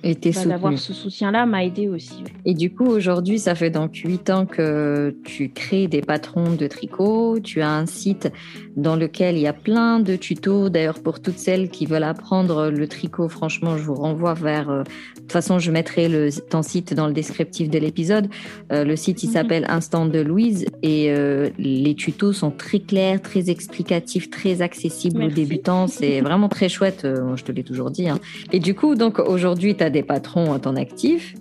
et 0.07 0.31
bah, 0.31 0.45
D'avoir 0.45 0.77
ce 0.77 0.93
soutien-là 0.93 1.45
m'a 1.45 1.65
aidé 1.65 1.89
aussi. 1.89 2.23
Et 2.45 2.53
du 2.53 2.73
coup, 2.73 2.85
aujourd'hui, 2.85 3.39
ça 3.39 3.55
fait 3.55 3.69
donc 3.69 3.95
huit 3.95 4.29
ans 4.29 4.45
que 4.45 5.13
tu 5.25 5.49
crées 5.49 5.87
des 5.87 5.99
patrons 5.99 6.55
de 6.55 6.65
tricot. 6.67 7.39
Tu 7.43 7.61
as 7.61 7.69
un 7.69 7.85
site 7.85 8.31
dans 8.77 8.95
lequel 8.95 9.35
il 9.35 9.41
y 9.41 9.47
a 9.47 9.53
plein 9.53 9.99
de 9.99 10.15
tutos. 10.15 10.69
D'ailleurs, 10.69 11.01
pour 11.01 11.19
toutes 11.19 11.39
celles 11.39 11.69
qui 11.69 11.85
veulent 11.85 12.03
apprendre 12.03 12.69
le 12.69 12.87
tricot, 12.87 13.27
franchement, 13.27 13.75
je 13.75 13.83
vous 13.83 13.95
renvoie 13.95 14.33
vers. 14.33 14.69
Euh, 14.69 14.83
de 14.83 15.21
toute 15.21 15.31
façon, 15.33 15.59
je 15.59 15.71
mettrai 15.71 16.07
le, 16.07 16.29
ton 16.49 16.61
site 16.61 16.93
dans 16.93 17.07
le 17.07 17.13
descriptif 17.13 17.69
de 17.69 17.79
l'épisode. 17.79 18.29
Euh, 18.71 18.85
le 18.85 18.95
site, 18.95 19.23
il 19.23 19.27
mhm. 19.27 19.33
s'appelle 19.33 19.65
Instant 19.67 20.05
de 20.05 20.19
Louise 20.19 20.67
et 20.83 21.11
euh, 21.11 21.49
les 21.59 21.95
tutos 21.95 22.31
sont 22.31 22.51
très 22.51 22.79
clairs, 22.79 23.21
très 23.21 23.49
explicatifs, 23.49 24.29
très 24.29 24.61
accessibles 24.61 25.23
aux 25.23 25.29
débutants. 25.29 25.87
C'est 25.87 26.21
vraiment 26.21 26.47
très 26.47 26.69
chouette. 26.69 27.05
je 27.35 27.43
te 27.43 27.51
l'ai 27.51 27.63
toujours 27.63 27.91
dit. 27.91 28.07
Hein. 28.07 28.19
Et 28.53 28.59
du 28.59 28.73
coup, 28.73 28.95
donc 28.95 29.19
aujourd'hui, 29.19 29.75
tu 29.75 29.83
as 29.83 29.89
des 29.89 29.96
patrons 30.03 30.53
à 30.53 30.59
ton 30.59 30.75
actif. 30.75 31.35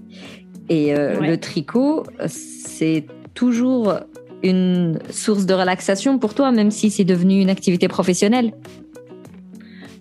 Et 0.68 0.92
le 0.94 1.36
tricot, 1.36 2.02
c'est 2.26 3.04
toujours 3.34 3.94
une 4.42 4.98
source 5.10 5.46
de 5.46 5.54
relaxation 5.54 6.18
pour 6.18 6.34
toi, 6.34 6.50
même 6.50 6.72
si 6.72 6.90
c'est 6.90 7.04
devenu 7.04 7.40
une 7.40 7.50
activité 7.50 7.86
professionnelle 7.86 8.52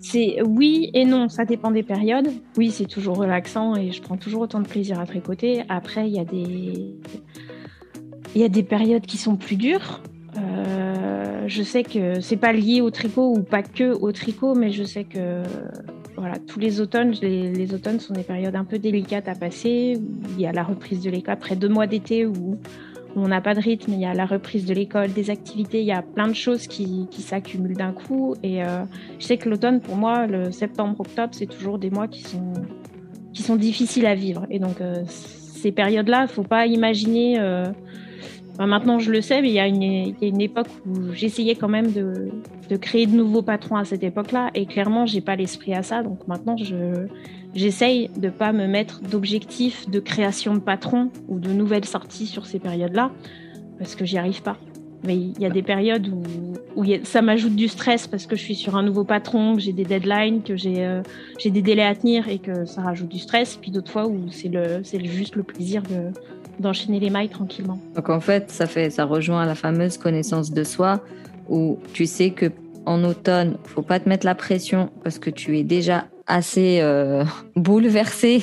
c'est 0.06 0.40
oui 0.42 0.90
et 0.94 1.04
non, 1.04 1.28
ça 1.28 1.44
dépend 1.44 1.70
des 1.70 1.82
périodes. 1.82 2.28
Oui, 2.56 2.70
c'est 2.70 2.86
toujours 2.86 3.16
relaxant 3.16 3.74
et 3.74 3.90
je 3.90 4.00
prends 4.00 4.16
toujours 4.16 4.42
autant 4.42 4.60
de 4.60 4.68
plaisir 4.68 5.00
à 5.00 5.06
tricoter. 5.06 5.64
Après, 5.68 6.08
il 6.08 6.14
y 6.14 6.20
a 6.20 6.24
des 6.24 6.94
il 8.34 8.40
y 8.40 8.44
a 8.44 8.48
des 8.48 8.62
périodes 8.62 9.04
qui 9.04 9.16
sont 9.16 9.36
plus 9.36 9.56
dures. 9.56 10.02
Euh, 10.36 11.44
je 11.46 11.62
sais 11.62 11.82
que 11.82 12.20
c'est 12.20 12.36
pas 12.36 12.52
lié 12.52 12.80
au 12.82 12.90
tricot 12.90 13.34
ou 13.36 13.42
pas 13.42 13.62
que 13.62 13.92
au 13.92 14.12
tricot, 14.12 14.54
mais 14.54 14.70
je 14.70 14.84
sais 14.84 15.04
que 15.04 15.42
voilà, 16.16 16.36
tous 16.38 16.58
les 16.58 16.80
automnes, 16.80 17.12
les, 17.22 17.74
automnes 17.74 18.00
sont 18.00 18.14
des 18.14 18.22
périodes 18.22 18.56
un 18.56 18.64
peu 18.64 18.78
délicates 18.78 19.28
à 19.28 19.34
passer. 19.34 20.00
Il 20.30 20.40
y 20.40 20.46
a 20.46 20.52
la 20.52 20.62
reprise 20.62 21.02
de 21.02 21.10
l'école 21.10 21.34
après 21.34 21.56
deux 21.56 21.68
mois 21.68 21.86
d'été 21.86 22.26
où 22.26 22.58
on 23.16 23.28
n'a 23.28 23.40
pas 23.40 23.54
de 23.54 23.60
rythme, 23.60 23.92
il 23.92 24.00
y 24.00 24.04
a 24.04 24.12
la 24.12 24.26
reprise 24.26 24.66
de 24.66 24.74
l'école, 24.74 25.12
des 25.12 25.30
activités, 25.30 25.80
il 25.80 25.86
y 25.86 25.92
a 25.92 26.02
plein 26.02 26.28
de 26.28 26.34
choses 26.34 26.66
qui, 26.66 27.08
s'accumulent 27.12 27.76
d'un 27.76 27.92
coup. 27.92 28.34
Et 28.42 28.62
euh, 28.62 28.84
je 29.18 29.24
sais 29.24 29.38
que 29.38 29.48
l'automne, 29.48 29.80
pour 29.80 29.96
moi, 29.96 30.26
le 30.26 30.52
septembre-octobre, 30.52 31.32
c'est 31.32 31.46
toujours 31.46 31.78
des 31.78 31.88
mois 31.88 32.08
qui 32.08 32.22
sont, 32.22 32.52
qui 33.32 33.42
sont 33.42 33.56
difficiles 33.56 34.06
à 34.06 34.14
vivre. 34.14 34.46
Et 34.50 34.58
donc, 34.58 34.82
euh, 34.82 35.02
ces 35.06 35.72
périodes-là, 35.72 36.20
il 36.20 36.22
ne 36.24 36.28
faut 36.28 36.42
pas 36.42 36.66
imaginer. 36.66 37.40
Euh, 37.40 37.64
maintenant, 38.58 38.98
je 38.98 39.10
le 39.10 39.20
sais, 39.20 39.42
mais 39.42 39.48
il 39.48 39.54
y 39.54 39.60
a 39.60 39.66
une, 39.66 40.40
époque 40.40 40.68
où 40.86 41.12
j'essayais 41.12 41.54
quand 41.56 41.68
même 41.68 41.92
de, 41.92 42.30
de, 42.70 42.76
créer 42.76 43.06
de 43.06 43.14
nouveaux 43.14 43.42
patrons 43.42 43.76
à 43.76 43.84
cette 43.84 44.02
époque-là. 44.02 44.50
Et 44.54 44.66
clairement, 44.66 45.04
j'ai 45.04 45.20
pas 45.20 45.36
l'esprit 45.36 45.74
à 45.74 45.82
ça. 45.82 46.02
Donc 46.02 46.26
maintenant, 46.26 46.56
je 46.56 47.06
J'essaye 47.56 48.10
de 48.14 48.28
pas 48.28 48.52
me 48.52 48.66
mettre 48.66 49.00
d'objectifs 49.00 49.88
de 49.88 49.98
création 49.98 50.52
de 50.52 50.58
patrons 50.58 51.10
ou 51.26 51.38
de 51.38 51.48
nouvelles 51.48 51.86
sorties 51.86 52.26
sur 52.26 52.44
ces 52.44 52.58
périodes-là. 52.58 53.10
parce 53.78 53.94
que 53.94 54.04
j'y 54.04 54.18
arrive 54.18 54.42
pas. 54.42 54.58
Mais 55.04 55.16
il 55.16 55.40
y 55.40 55.46
a 55.46 55.50
des 55.50 55.62
périodes 55.62 56.06
où, 56.08 56.84
ça 57.04 57.22
m'ajoute 57.22 57.56
du 57.56 57.68
stress 57.68 58.06
parce 58.06 58.26
que 58.26 58.36
je 58.36 58.42
suis 58.42 58.54
sur 58.54 58.76
un 58.76 58.82
nouveau 58.82 59.04
patron, 59.04 59.54
que 59.54 59.62
j'ai 59.62 59.72
des 59.72 59.84
deadlines, 59.84 60.42
que 60.42 60.56
j'ai 60.56 60.84
euh, 60.84 61.00
des 61.42 61.62
délais 61.62 61.84
à 61.84 61.94
tenir 61.94 62.28
et 62.28 62.38
que 62.38 62.66
ça 62.66 62.82
rajoute 62.82 63.08
du 63.08 63.18
stress. 63.18 63.56
Puis 63.56 63.70
d'autres 63.70 63.90
fois 63.90 64.06
où 64.06 64.28
c'est 64.30 64.48
le 64.48 64.82
c'est 64.84 65.02
juste 65.06 65.34
le 65.36 65.42
plaisir 65.42 65.82
de 65.82 66.12
d'enchaîner 66.60 67.00
les 67.00 67.10
mailles 67.10 67.28
tranquillement. 67.28 67.78
Donc 67.94 68.08
en 68.08 68.20
fait, 68.20 68.50
ça 68.50 68.66
fait 68.66 68.90
ça 68.90 69.04
rejoint 69.04 69.44
la 69.46 69.54
fameuse 69.54 69.98
connaissance 69.98 70.52
de 70.52 70.64
soi 70.64 71.00
où 71.48 71.78
tu 71.92 72.06
sais 72.06 72.30
que 72.30 72.50
en 72.86 73.02
automne, 73.02 73.56
faut 73.64 73.82
pas 73.82 73.98
te 73.98 74.08
mettre 74.08 74.24
la 74.24 74.34
pression 74.34 74.90
parce 75.02 75.18
que 75.18 75.28
tu 75.28 75.58
es 75.58 75.64
déjà 75.64 76.06
assez 76.26 76.78
euh, 76.80 77.24
bouleversé 77.56 78.42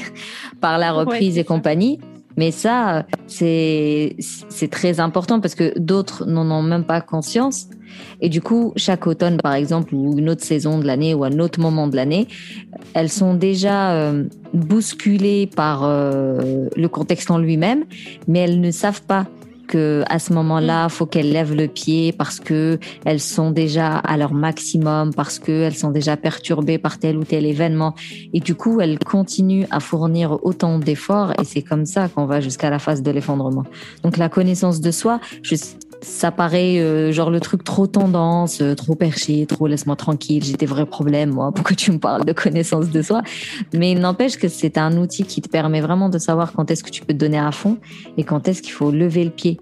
par 0.61 0.77
la 0.77 0.91
reprise 0.91 1.37
et 1.37 1.43
compagnie. 1.43 1.99
Mais 2.37 2.51
ça, 2.51 3.05
c'est 3.27 4.15
très 4.71 4.99
important 4.99 5.39
parce 5.39 5.55
que 5.55 5.77
d'autres 5.77 6.25
n'en 6.25 6.49
ont 6.51 6.63
même 6.63 6.83
pas 6.83 7.01
conscience. 7.01 7.67
Et 8.21 8.29
du 8.29 8.41
coup, 8.41 8.73
chaque 8.75 9.05
automne, 9.05 9.37
par 9.37 9.53
exemple, 9.53 9.93
ou 9.93 10.17
une 10.17 10.29
autre 10.29 10.43
saison 10.43 10.79
de 10.79 10.85
l'année 10.85 11.13
ou 11.13 11.23
un 11.23 11.39
autre 11.39 11.59
moment 11.59 11.87
de 11.87 11.95
l'année, 11.95 12.27
elles 12.93 13.09
sont 13.09 13.35
déjà 13.35 13.93
euh, 13.93 14.25
bousculées 14.53 15.47
par 15.47 15.83
euh, 15.83 16.67
le 16.75 16.87
contexte 16.87 17.29
en 17.29 17.37
lui-même, 17.37 17.85
mais 18.27 18.39
elles 18.39 18.59
ne 18.59 18.71
savent 18.71 19.03
pas 19.03 19.27
à 19.75 20.19
ce 20.19 20.33
moment-là, 20.33 20.89
faut 20.89 21.05
qu'elles 21.05 21.31
lèvent 21.31 21.55
le 21.55 21.67
pied 21.67 22.11
parce 22.11 22.39
que 22.39 22.79
elles 23.05 23.19
sont 23.19 23.51
déjà 23.51 23.97
à 23.97 24.17
leur 24.17 24.33
maximum, 24.33 25.13
parce 25.13 25.39
qu'elles 25.39 25.75
sont 25.75 25.91
déjà 25.91 26.17
perturbées 26.17 26.77
par 26.77 26.99
tel 26.99 27.17
ou 27.17 27.23
tel 27.23 27.45
événement. 27.45 27.95
Et 28.33 28.39
du 28.39 28.55
coup, 28.55 28.81
elles 28.81 28.99
continuent 28.99 29.65
à 29.71 29.79
fournir 29.79 30.39
autant 30.43 30.79
d'efforts 30.79 31.33
et 31.39 31.43
c'est 31.43 31.61
comme 31.61 31.85
ça 31.85 32.07
qu'on 32.09 32.25
va 32.25 32.41
jusqu'à 32.41 32.69
la 32.69 32.79
phase 32.79 33.01
de 33.01 33.11
l'effondrement. 33.11 33.63
Donc 34.03 34.17
la 34.17 34.29
connaissance 34.29 34.81
de 34.81 34.91
soi, 34.91 35.19
je 35.41 35.55
ça 36.03 36.31
paraît 36.31 36.79
euh, 36.79 37.11
genre 37.11 37.29
le 37.29 37.39
truc 37.39 37.63
trop 37.63 37.87
tendance, 37.87 38.61
euh, 38.61 38.75
trop 38.75 38.95
perché, 38.95 39.45
trop 39.45 39.67
laisse-moi 39.67 39.95
tranquille, 39.95 40.43
j'ai 40.43 40.53
des 40.53 40.65
vrais 40.65 40.85
problèmes, 40.85 41.31
moi, 41.31 41.51
pourquoi 41.51 41.75
tu 41.75 41.91
me 41.91 41.99
parles 41.99 42.25
de 42.25 42.33
connaissance 42.33 42.89
de 42.89 43.01
soi? 43.01 43.21
Mais 43.73 43.91
il 43.91 43.99
n'empêche 43.99 44.37
que 44.37 44.47
c'est 44.47 44.77
un 44.77 44.97
outil 44.97 45.23
qui 45.23 45.41
te 45.41 45.49
permet 45.49 45.81
vraiment 45.81 46.09
de 46.09 46.17
savoir 46.17 46.53
quand 46.53 46.69
est-ce 46.69 46.83
que 46.83 46.89
tu 46.89 47.01
peux 47.01 47.13
te 47.13 47.19
donner 47.19 47.39
à 47.39 47.51
fond 47.51 47.77
et 48.17 48.23
quand 48.23 48.47
est-ce 48.47 48.61
qu'il 48.61 48.73
faut 48.73 48.91
lever 48.91 49.23
le 49.23 49.31
pied. 49.31 49.59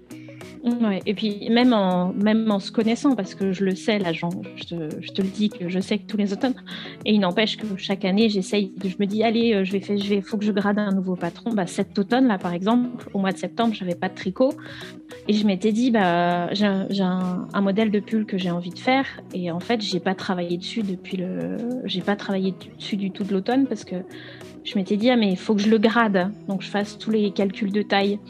Et 1.06 1.14
puis 1.14 1.48
même 1.50 1.72
en, 1.72 2.58
se 2.60 2.70
connaissant, 2.70 3.16
parce 3.16 3.34
que 3.34 3.52
je 3.52 3.64
le 3.64 3.74
sais, 3.74 3.98
là, 3.98 4.12
je, 4.12 4.20
te, 4.64 5.00
je 5.00 5.12
te 5.12 5.22
le 5.22 5.28
dis 5.28 5.48
que 5.48 5.68
je 5.68 5.80
sais 5.80 5.98
que 5.98 6.06
tous 6.06 6.16
les 6.16 6.32
automnes, 6.32 6.54
et 7.04 7.12
il 7.12 7.20
n'empêche 7.20 7.56
que 7.56 7.66
chaque 7.76 8.04
année, 8.04 8.28
j'essaye, 8.28 8.72
je 8.84 8.94
me 9.00 9.06
dis, 9.06 9.24
allez, 9.24 9.54
euh, 9.54 9.64
je 9.64 9.72
vais 9.72 9.80
faire, 9.80 9.96
je 9.96 10.08
vais, 10.08 10.20
faut 10.20 10.38
que 10.38 10.44
je 10.44 10.52
grade 10.52 10.78
un 10.78 10.92
nouveau 10.92 11.16
patron. 11.16 11.52
Bah, 11.52 11.66
cet 11.66 11.98
automne, 11.98 12.28
là, 12.28 12.38
par 12.38 12.52
exemple, 12.52 13.08
au 13.12 13.18
mois 13.18 13.32
de 13.32 13.38
septembre, 13.38 13.74
j'avais 13.74 13.96
pas 13.96 14.08
de 14.08 14.14
tricot, 14.14 14.52
et 15.26 15.32
je 15.32 15.44
m'étais 15.46 15.72
dit, 15.72 15.90
bah, 15.90 16.52
j'ai 16.54 16.66
un, 16.66 17.48
un, 17.52 17.60
modèle 17.60 17.90
de 17.90 17.98
pull 17.98 18.24
que 18.24 18.38
j'ai 18.38 18.50
envie 18.50 18.70
de 18.70 18.78
faire, 18.78 19.06
et 19.34 19.50
en 19.50 19.60
fait, 19.60 19.80
j'ai 19.80 20.00
pas 20.00 20.14
travaillé 20.14 20.58
dessus 20.58 20.82
depuis 20.82 21.16
le, 21.16 21.56
j'ai 21.84 22.02
pas 22.02 22.14
travaillé 22.14 22.54
dessus 22.78 22.96
du 22.96 23.10
tout 23.10 23.24
de 23.24 23.32
l'automne, 23.32 23.66
parce 23.66 23.84
que 23.84 23.96
je 24.64 24.78
m'étais 24.78 24.96
dit, 24.96 25.10
ah, 25.10 25.16
mais 25.16 25.32
il 25.32 25.36
faut 25.36 25.56
que 25.56 25.60
je 25.60 25.70
le 25.70 25.78
grade, 25.78 26.30
donc 26.46 26.62
je 26.62 26.68
fasse 26.68 26.98
tous 26.98 27.10
les 27.10 27.32
calculs 27.32 27.72
de 27.72 27.82
taille 27.82 28.20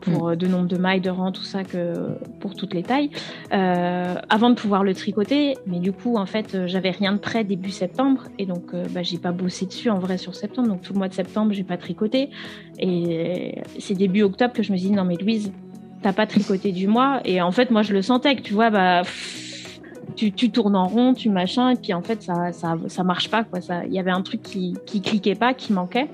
pour 0.00 0.26
mm. 0.26 0.30
euh, 0.30 0.36
de 0.36 0.46
nombre 0.46 0.66
de 0.66 0.76
mailles, 0.76 1.00
de 1.00 1.10
rang, 1.10 1.32
tout 1.32 1.42
ça, 1.42 1.64
que 1.64 2.16
pour 2.40 2.54
toutes 2.54 2.74
les 2.74 2.82
tailles, 2.82 3.10
euh, 3.52 4.14
avant 4.28 4.50
de 4.50 4.54
pouvoir 4.54 4.84
le 4.84 4.94
tricoter. 4.94 5.56
Mais 5.66 5.78
du 5.78 5.92
coup, 5.92 6.16
en 6.16 6.26
fait, 6.26 6.54
euh, 6.54 6.66
j'avais 6.66 6.90
rien 6.90 7.12
de 7.12 7.18
prêt 7.18 7.44
début 7.44 7.70
septembre, 7.70 8.24
et 8.38 8.46
donc 8.46 8.74
bah, 8.90 9.02
j'ai 9.02 9.18
pas 9.18 9.32
bossé 9.32 9.66
dessus 9.66 9.90
en 9.90 9.98
vrai 9.98 10.18
sur 10.18 10.34
septembre. 10.34 10.68
Donc 10.68 10.82
tout 10.82 10.92
le 10.92 10.98
mois 10.98 11.08
de 11.08 11.14
septembre, 11.14 11.52
j'ai 11.52 11.64
pas 11.64 11.76
tricoté. 11.76 12.30
Et 12.78 13.60
c'est 13.78 13.94
début 13.94 14.22
octobre 14.22 14.52
que 14.52 14.62
je 14.62 14.72
me 14.72 14.76
suis 14.76 14.88
dit 14.88 14.94
non 14.94 15.04
mais 15.04 15.16
Louise, 15.16 15.52
t'as 16.02 16.12
pas 16.12 16.26
tricoté 16.26 16.72
du 16.72 16.86
mois. 16.86 17.20
Et 17.24 17.40
en 17.40 17.52
fait, 17.52 17.70
moi 17.70 17.82
je 17.82 17.92
le 17.92 18.02
sentais 18.02 18.36
que 18.36 18.42
tu 18.42 18.54
vois, 18.54 18.70
bah 18.70 19.02
tu, 20.14 20.32
tu, 20.32 20.50
tournes 20.50 20.76
en 20.76 20.86
rond, 20.86 21.14
tu 21.14 21.28
machin, 21.28 21.70
et 21.70 21.76
puis 21.76 21.92
en 21.92 22.02
fait 22.02 22.22
ça 22.22 22.52
ça, 22.52 22.76
ça 22.86 23.02
marche 23.02 23.28
pas 23.28 23.44
quoi. 23.44 23.60
Il 23.86 23.92
y 23.92 23.98
avait 23.98 24.10
un 24.10 24.22
truc 24.22 24.42
qui 24.42 24.74
qui 24.86 25.00
cliquait 25.00 25.34
pas, 25.34 25.54
qui 25.54 25.72
manquait. 25.72 26.08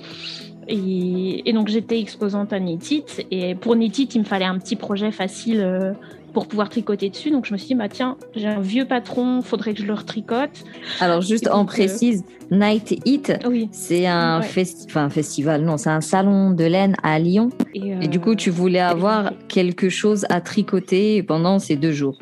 Et, 0.69 1.53
donc 1.53 1.69
j'étais 1.69 2.01
exposante 2.01 2.53
à 2.53 2.61
Nitit. 2.61 3.05
Et 3.31 3.55
pour 3.55 3.77
Nitit, 3.77 4.09
il 4.15 4.21
me 4.21 4.25
fallait 4.25 4.45
un 4.45 4.59
petit 4.59 4.77
projet 4.77 5.11
facile 5.11 5.61
euh, 5.61 5.93
pour 6.33 6.47
pouvoir 6.47 6.69
tricoter 6.69 7.11
dessus. 7.11 7.31
Donc 7.31 7.47
je 7.47 7.53
me 7.53 7.59
suis 7.59 7.69
dit, 7.69 7.75
bah 7.75 7.89
tiens, 7.89 8.17
j'ai 8.35 8.49
un 8.49 8.61
vieux 8.61 8.87
un 8.89 9.43
faudrait 9.43 9.75
que 9.75 9.81
je 9.81 9.87
le 9.87 9.95
retricote. 9.95 10.65
Alors 11.01 11.21
juste 11.21 11.49
en 11.49 11.63
euh, 11.63 11.67
précise, 11.67 12.25
Night 12.51 12.91
It, 13.07 13.33
c'est 13.71 14.07
un, 14.07 14.43
festival, 14.43 15.63
non, 15.63 15.77
c'est 15.77 15.91
un 15.91 16.01
salon 16.01 16.51
de 16.51 16.65
laine 16.65 16.97
à 17.03 17.19
Lyon. 17.19 17.51
Et, 17.75 18.09
du 18.09 18.21
coup, 18.21 18.35
tu 18.35 18.51
voulais 18.51 18.81
euh, 18.81 18.89
avoir 18.89 19.33
quelque 19.49 19.89
chose 19.89 20.27
à 20.31 20.41
tricoter 20.41 21.23
pendant 21.23 21.59
ces 21.59 21.77
deux 21.77 21.93
jours. 21.93 22.19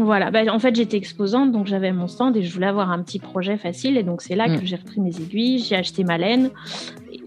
Voilà, 0.00 0.30
bah, 0.30 0.42
en 0.52 0.60
fait 0.60 0.76
j'étais 0.76 0.96
exposante, 0.96 1.50
donc 1.50 1.66
j'avais 1.66 1.90
mon 1.90 2.06
stand 2.06 2.36
et 2.36 2.42
je 2.42 2.54
voulais 2.54 2.68
avoir 2.68 2.92
un 2.92 3.02
petit 3.02 3.18
projet 3.18 3.56
facile. 3.58 3.96
Et 3.96 4.04
donc 4.04 4.22
c'est 4.22 4.36
là 4.36 4.46
mm. 4.46 4.60
que 4.60 4.64
j'ai 4.64 4.76
repris 4.76 5.00
mes 5.00 5.10
aiguilles, 5.10 5.58
j'ai 5.58 5.74
acheté 5.74 6.04
ma 6.04 6.16
laine 6.16 6.50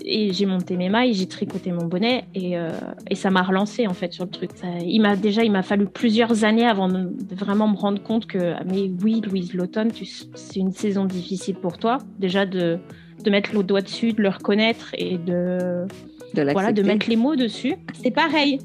et 0.06 0.34
j'ai 0.34 0.46
monté 0.46 0.78
mes 0.78 0.90
mailles, 0.90 1.14
j'ai 1.14 1.28
tricoté 1.28 1.72
mon 1.72 1.86
bonnet 1.86 2.26
et, 2.34 2.58
euh, 2.58 2.70
et 3.10 3.16
ça 3.16 3.30
m'a 3.30 3.44
relancé 3.44 3.88
en 3.88 3.94
fait 3.94 4.14
sur 4.14 4.26
le 4.26 4.32
truc. 4.32 4.52
il 4.82 5.02
m'a 5.02 5.16
déjà, 5.16 5.44
il 5.44 5.52
m'a 5.52 5.64
fallu 5.64 5.86
plusieurs 5.86 6.44
années 6.44 6.68
avant 6.68 6.88
de, 6.88 7.10
vraiment 7.32 7.68
me 7.68 7.76
rendre 7.76 8.02
compte 8.02 8.26
que, 8.26 8.54
mais 8.66 8.92
oui, 9.04 9.22
Louise, 9.22 9.54
l'automne, 9.54 9.92
c'est 10.36 10.60
une 10.60 10.72
saison 10.72 11.06
difficile 11.06 11.56
pour 11.56 11.78
toi. 11.78 12.00
Déjà 12.20 12.46
de, 12.46 12.80
de 13.24 13.32
mettre 13.32 13.54
le 13.54 13.64
doigt 13.64 13.82
dessus, 13.82 14.14
de 14.14 14.22
le 14.22 14.30
reconnaître 14.30 14.92
et 14.98 15.18
de, 15.18 15.86
de 16.34 16.52
voilà, 16.52 16.72
de 16.72 16.82
mettre 16.82 17.10
les 17.10 17.16
mots 17.16 17.36
dessus. 17.36 17.76
C'est 18.02 18.12
pareil 18.12 18.60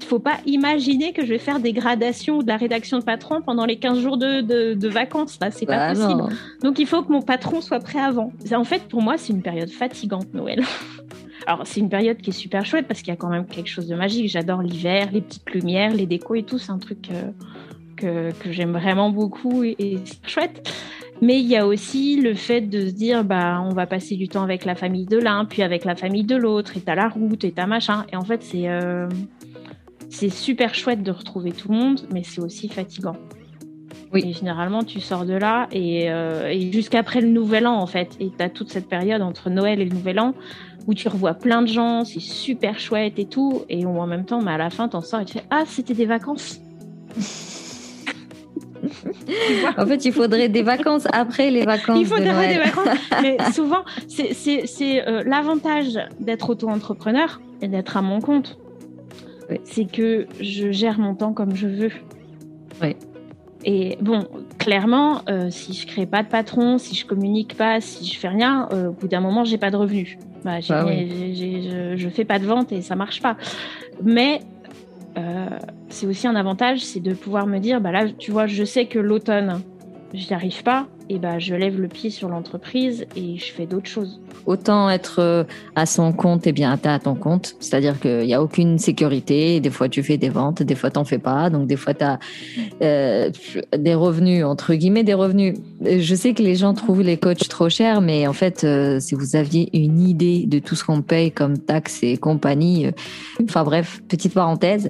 il 0.00 0.04
faut 0.06 0.18
pas 0.18 0.38
imaginer 0.46 1.12
que 1.12 1.24
je 1.24 1.28
vais 1.28 1.38
faire 1.38 1.60
des 1.60 1.72
gradations 1.72 2.42
de 2.42 2.48
la 2.48 2.56
rédaction 2.56 2.98
de 2.98 3.04
patron 3.04 3.40
pendant 3.42 3.64
les 3.64 3.76
15 3.76 4.00
jours 4.00 4.16
de, 4.16 4.40
de, 4.40 4.88
vacances. 4.88 5.38
Là, 5.40 5.50
c'est 5.50 5.66
pas 5.66 5.94
bah 5.94 5.94
possible. 5.94 6.36
Donc, 6.62 6.78
il 6.78 6.86
faut 6.86 7.02
que 7.02 7.12
mon 7.12 7.22
patron 7.22 7.60
soit 7.60 7.80
prêt 7.80 8.00
avant. 8.00 8.32
En 8.54 8.64
fait, 8.64 8.82
pour 8.82 9.02
moi, 9.02 9.16
c'est 9.16 9.32
une 9.32 9.42
période 9.42 9.70
fatigante, 9.70 10.32
Noël. 10.34 10.62
Alors, 11.46 11.66
c'est 11.66 11.80
une 11.80 11.88
période 11.88 12.18
qui 12.18 12.30
est 12.30 12.34
super 12.34 12.64
chouette 12.64 12.86
parce 12.86 13.00
qu'il 13.00 13.08
y 13.08 13.12
a 13.12 13.16
quand 13.16 13.30
même 13.30 13.46
quelque 13.46 13.68
chose 13.68 13.88
de 13.88 13.96
magique. 13.96 14.28
J'adore 14.28 14.62
l'hiver, 14.62 15.08
les 15.12 15.20
petites 15.20 15.50
lumières, 15.50 15.92
les 15.92 16.06
décos 16.06 16.36
et 16.36 16.44
tout. 16.44 16.58
C'est 16.58 16.70
un 16.70 16.78
truc 16.78 17.10
euh, 17.10 17.30
que, 17.96 18.32
que 18.38 18.52
j'aime 18.52 18.72
vraiment 18.72 19.10
beaucoup 19.10 19.64
et, 19.64 19.74
et 19.78 19.98
c'est 20.04 20.28
chouette. 20.28 20.68
Mais 21.22 21.38
il 21.38 21.46
y 21.46 21.56
a 21.56 21.64
aussi 21.68 22.20
le 22.20 22.34
fait 22.34 22.62
de 22.62 22.88
se 22.88 22.92
dire, 22.92 23.22
bah, 23.22 23.62
on 23.64 23.72
va 23.72 23.86
passer 23.86 24.16
du 24.16 24.26
temps 24.26 24.42
avec 24.42 24.64
la 24.64 24.74
famille 24.74 25.06
de 25.06 25.18
l'un, 25.18 25.44
puis 25.44 25.62
avec 25.62 25.84
la 25.84 25.94
famille 25.94 26.24
de 26.24 26.34
l'autre, 26.34 26.76
et 26.76 26.80
t'as 26.80 26.96
la 26.96 27.08
route, 27.08 27.44
et 27.44 27.52
t'as 27.52 27.66
machin. 27.66 28.04
Et 28.12 28.16
en 28.16 28.24
fait, 28.24 28.42
c'est 28.42 28.68
euh, 28.68 29.08
c'est 30.12 30.28
super 30.28 30.74
chouette 30.74 31.02
de 31.02 31.10
retrouver 31.10 31.52
tout 31.52 31.72
le 31.72 31.78
monde, 31.78 32.02
mais 32.12 32.22
c'est 32.22 32.42
aussi 32.42 32.68
fatigant. 32.68 33.16
Oui. 34.12 34.22
Et 34.26 34.32
généralement, 34.34 34.84
tu 34.84 35.00
sors 35.00 35.24
de 35.24 35.32
là 35.32 35.68
et, 35.72 36.10
euh, 36.10 36.52
jusqu'après 36.70 37.22
le 37.22 37.28
Nouvel 37.28 37.66
An, 37.66 37.76
en 37.76 37.86
fait. 37.86 38.10
Et 38.20 38.30
tu 38.36 38.44
as 38.44 38.50
toute 38.50 38.70
cette 38.70 38.88
période 38.88 39.22
entre 39.22 39.48
Noël 39.48 39.80
et 39.80 39.86
le 39.86 39.94
Nouvel 39.94 40.20
An 40.20 40.34
où 40.86 40.92
tu 40.94 41.08
revois 41.08 41.34
plein 41.34 41.62
de 41.62 41.68
gens, 41.68 42.04
c'est 42.04 42.20
super 42.20 42.78
chouette 42.78 43.18
et 43.18 43.24
tout. 43.24 43.62
Et 43.70 43.86
en 43.86 44.06
même 44.06 44.26
temps, 44.26 44.42
mais 44.42 44.50
à 44.50 44.58
la 44.58 44.68
fin, 44.68 44.88
t'en 44.88 45.00
sors 45.00 45.20
et 45.20 45.24
tu 45.24 45.34
fais 45.34 45.44
Ah, 45.50 45.62
c'était 45.66 45.94
des 45.94 46.06
vacances. 46.06 46.60
en 49.78 49.86
fait, 49.86 50.04
il 50.04 50.12
faudrait 50.12 50.50
des 50.50 50.62
vacances 50.62 51.06
après 51.10 51.50
les 51.50 51.64
vacances. 51.64 51.98
Il 51.98 52.06
faudrait 52.06 52.48
des 52.48 52.58
vacances. 52.58 52.98
Mais 53.22 53.38
souvent, 53.52 53.84
c'est 54.08 55.08
euh, 55.08 55.22
l'avantage 55.24 55.98
d'être 56.20 56.50
auto-entrepreneur 56.50 57.40
et 57.62 57.68
d'être 57.68 57.96
à 57.96 58.02
mon 58.02 58.20
compte 58.20 58.58
c'est 59.64 59.90
que 59.90 60.26
je 60.40 60.70
gère 60.70 60.98
mon 60.98 61.14
temps 61.14 61.32
comme 61.32 61.54
je 61.54 61.66
veux. 61.66 61.92
Et 63.64 63.96
bon, 64.00 64.26
clairement, 64.58 65.22
euh, 65.28 65.48
si 65.50 65.72
je 65.72 65.86
crée 65.86 66.06
pas 66.06 66.24
de 66.24 66.28
patron, 66.28 66.78
si 66.78 66.96
je 66.96 67.06
communique 67.06 67.56
pas, 67.56 67.80
si 67.80 68.04
je 68.04 68.18
fais 68.18 68.28
rien, 68.28 68.68
euh, 68.72 68.88
au 68.88 68.92
bout 68.92 69.06
d'un 69.06 69.20
moment, 69.20 69.44
j'ai 69.44 69.58
pas 69.58 69.70
de 69.70 69.76
revenus. 69.76 70.18
Bah, 70.44 70.58
bah 70.68 70.84
je, 70.88 71.94
je 71.96 72.08
fais 72.08 72.24
pas 72.24 72.40
de 72.40 72.44
vente 72.44 72.72
et 72.72 72.82
ça 72.82 72.96
marche 72.96 73.22
pas. 73.22 73.36
Mais 74.02 74.40
euh, 75.16 75.46
c'est 75.88 76.06
aussi 76.06 76.26
un 76.26 76.34
avantage, 76.34 76.80
c'est 76.80 77.00
de 77.00 77.14
pouvoir 77.14 77.46
me 77.46 77.58
dire, 77.58 77.80
bah 77.80 77.92
là, 77.92 78.06
tu 78.18 78.30
vois, 78.30 78.46
je 78.46 78.64
sais 78.64 78.86
que 78.86 78.98
l'automne, 78.98 79.60
j'y 80.12 80.32
arrive 80.34 80.62
pas, 80.62 80.88
et 81.12 81.18
bah 81.18 81.38
je 81.38 81.54
lève 81.54 81.78
le 81.78 81.88
pied 81.88 82.08
sur 82.08 82.30
l'entreprise 82.30 83.04
et 83.16 83.36
je 83.36 83.52
fais 83.52 83.66
d'autres 83.66 83.88
choses. 83.88 84.18
Autant 84.46 84.88
être 84.88 85.16
euh, 85.18 85.44
à 85.76 85.84
son 85.84 86.12
compte, 86.12 86.46
et 86.46 86.50
eh 86.50 86.52
bien, 86.52 86.74
t'es 86.78 86.88
à 86.88 86.98
ton 86.98 87.14
compte. 87.14 87.54
C'est-à-dire 87.60 88.00
qu'il 88.00 88.20
n'y 88.20 88.32
a 88.32 88.42
aucune 88.42 88.78
sécurité. 88.78 89.60
Des 89.60 89.68
fois, 89.68 89.90
tu 89.90 90.02
fais 90.02 90.16
des 90.16 90.30
ventes, 90.30 90.62
des 90.62 90.74
fois, 90.74 90.90
t'en 90.90 91.04
fais 91.04 91.18
pas. 91.18 91.50
Donc, 91.50 91.66
des 91.66 91.76
fois, 91.76 91.92
tu 91.92 92.04
as 92.04 92.18
euh, 92.82 93.30
des 93.76 93.94
revenus, 93.94 94.44
entre 94.44 94.74
guillemets, 94.74 95.04
des 95.04 95.12
revenus. 95.12 95.54
Je 95.84 96.14
sais 96.14 96.32
que 96.32 96.42
les 96.42 96.54
gens 96.54 96.72
trouvent 96.72 97.02
les 97.02 97.18
coachs 97.18 97.46
trop 97.48 97.68
chers, 97.68 98.00
mais 98.00 98.26
en 98.26 98.32
fait, 98.32 98.64
euh, 98.64 98.98
si 98.98 99.14
vous 99.14 99.36
aviez 99.36 99.68
une 99.76 100.00
idée 100.00 100.46
de 100.46 100.60
tout 100.60 100.76
ce 100.76 100.84
qu'on 100.84 101.02
paye 101.02 101.30
comme 101.30 101.58
taxes 101.58 102.02
et 102.02 102.16
compagnie, 102.16 102.86
enfin 103.44 103.64
bref, 103.64 104.00
petite 104.08 104.32
parenthèse, 104.32 104.88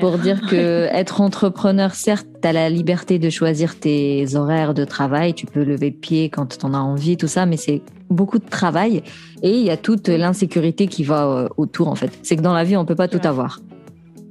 pour 0.00 0.18
dire 0.18 0.40
que 0.48 0.88
être 0.92 1.20
entrepreneur, 1.20 1.94
certes, 1.94 2.28
tu 2.44 2.48
as 2.48 2.52
la 2.52 2.68
liberté 2.68 3.18
de 3.18 3.30
choisir 3.30 3.78
tes 3.78 4.36
horaires 4.36 4.74
de 4.74 4.84
travail. 4.84 5.32
Tu 5.32 5.46
peux 5.46 5.64
lever 5.64 5.88
le 5.90 5.96
pied 5.96 6.28
quand 6.28 6.58
tu 6.58 6.66
en 6.66 6.74
as 6.74 6.78
envie, 6.78 7.16
tout 7.16 7.26
ça, 7.26 7.46
mais 7.46 7.56
c'est 7.56 7.80
beaucoup 8.10 8.38
de 8.38 8.46
travail 8.46 9.02
et 9.42 9.50
il 9.50 9.62
y 9.62 9.70
a 9.70 9.78
toute 9.78 10.08
l'insécurité 10.08 10.86
qui 10.86 11.04
va 11.04 11.26
euh, 11.26 11.48
autour 11.56 11.88
en 11.88 11.94
fait. 11.94 12.10
C'est 12.22 12.36
que 12.36 12.42
dans 12.42 12.52
la 12.52 12.64
vie, 12.64 12.76
on 12.76 12.84
peut 12.84 12.94
pas 12.94 13.08
tout 13.08 13.20
avoir. 13.24 13.60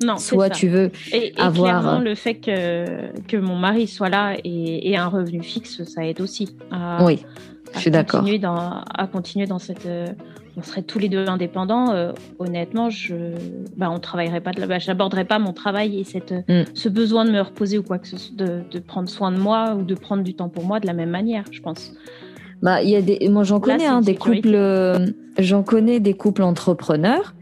Non, 0.05 0.17
soit 0.17 0.51
tu 0.51 0.67
veux 0.67 0.91
et, 1.11 1.33
avoir. 1.37 1.81
Clairement, 1.81 1.99
le 1.99 2.13
fait 2.13 2.35
que, 2.35 3.17
que 3.27 3.37
mon 3.37 3.55
mari 3.55 3.87
soit 3.87 4.09
là 4.09 4.35
et, 4.43 4.91
et 4.91 4.95
un 4.95 5.07
revenu 5.07 5.41
fixe, 5.41 5.83
ça 5.83 6.05
aide 6.05 6.21
aussi. 6.21 6.55
oui, 7.01 7.25
je 7.73 7.79
suis 7.79 7.91
d'accord. 7.91 8.23
À 8.23 9.07
continuer 9.07 9.47
dans 9.47 9.59
cette. 9.59 9.87
Euh, 10.55 10.59
on 10.59 10.63
serait 10.63 10.83
tous 10.83 10.99
les 10.99 11.09
deux 11.09 11.27
indépendants. 11.27 11.91
Euh, 11.91 12.11
honnêtement, 12.39 12.89
je, 12.89 13.15
bah, 13.77 13.89
on 13.91 13.99
travaillerait 13.99 14.41
pas 14.41 14.51
de 14.51 14.65
bah, 14.65 14.79
j'aborderais 14.79 15.25
pas 15.25 15.39
mon 15.39 15.53
travail 15.53 15.99
et 15.99 16.03
cette, 16.03 16.31
mm. 16.31 16.63
ce 16.73 16.89
besoin 16.89 17.25
de 17.25 17.31
me 17.31 17.41
reposer 17.41 17.77
ou 17.77 17.83
quoi 17.83 17.97
que 17.97 18.07
ce 18.07 18.17
soit, 18.17 18.35
de, 18.35 18.61
de 18.69 18.79
prendre 18.79 19.09
soin 19.09 19.31
de 19.31 19.37
moi 19.37 19.75
ou 19.75 19.83
de 19.83 19.95
prendre 19.95 20.23
du 20.23 20.33
temps 20.33 20.49
pour 20.49 20.65
moi 20.65 20.79
de 20.79 20.87
la 20.87 20.93
même 20.93 21.09
manière, 21.09 21.45
je 21.51 21.61
pense. 21.61 21.93
Bah, 22.63 22.81
il 22.81 22.89
y 22.89 22.95
a 22.95 23.01
des, 23.01 23.27
moi 23.27 23.43
j'en 23.43 23.59
connais 23.59 23.85
hein, 23.85 23.99
des 23.99 24.15
couples, 24.15 24.55
euh, 24.55 25.07
j'en 25.37 25.63
connais 25.63 25.99
des 25.99 26.13
couples 26.13 26.43
entrepreneurs. 26.43 27.35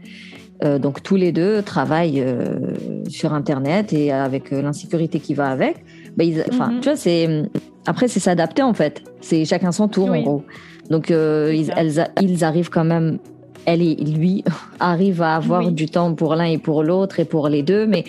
Euh, 0.64 0.80
donc 0.80 1.02
tous 1.02 1.14
les 1.14 1.30
deux 1.30 1.62
travaillent 1.62 2.20
euh, 2.20 2.74
sur 3.08 3.32
Internet 3.32 3.92
et 3.92 4.10
avec 4.10 4.50
l'insécurité 4.50 5.20
qui 5.20 5.34
va 5.34 5.46
avec. 5.46 5.84
Bah, 6.16 6.24
enfin, 6.50 6.72
mhm. 6.72 6.80
tu 6.80 6.88
vois, 6.88 6.96
c'est 6.96 7.44
après 7.86 8.08
c'est 8.08 8.18
s'adapter 8.18 8.62
en 8.62 8.74
fait. 8.74 9.04
C'est 9.20 9.44
chacun 9.44 9.70
son 9.70 9.86
tour 9.86 10.10
en 10.10 10.20
gros. 10.20 10.44
Donc 10.92 11.10
ils, 11.10 11.72
ils 12.20 12.44
arrivent 12.44 12.70
quand 12.70 12.84
même 12.84 13.18
elle 13.64 13.82
et 13.82 13.94
lui 13.94 14.44
arrivent 14.80 15.22
à 15.22 15.36
avoir 15.36 15.70
du 15.70 15.86
temps 15.86 16.14
pour 16.14 16.34
l'un 16.34 16.44
et 16.44 16.58
pour 16.58 16.82
l'autre 16.82 17.20
et 17.20 17.24
pour 17.24 17.48
les 17.48 17.62
deux, 17.62 17.86
mais 17.86 18.04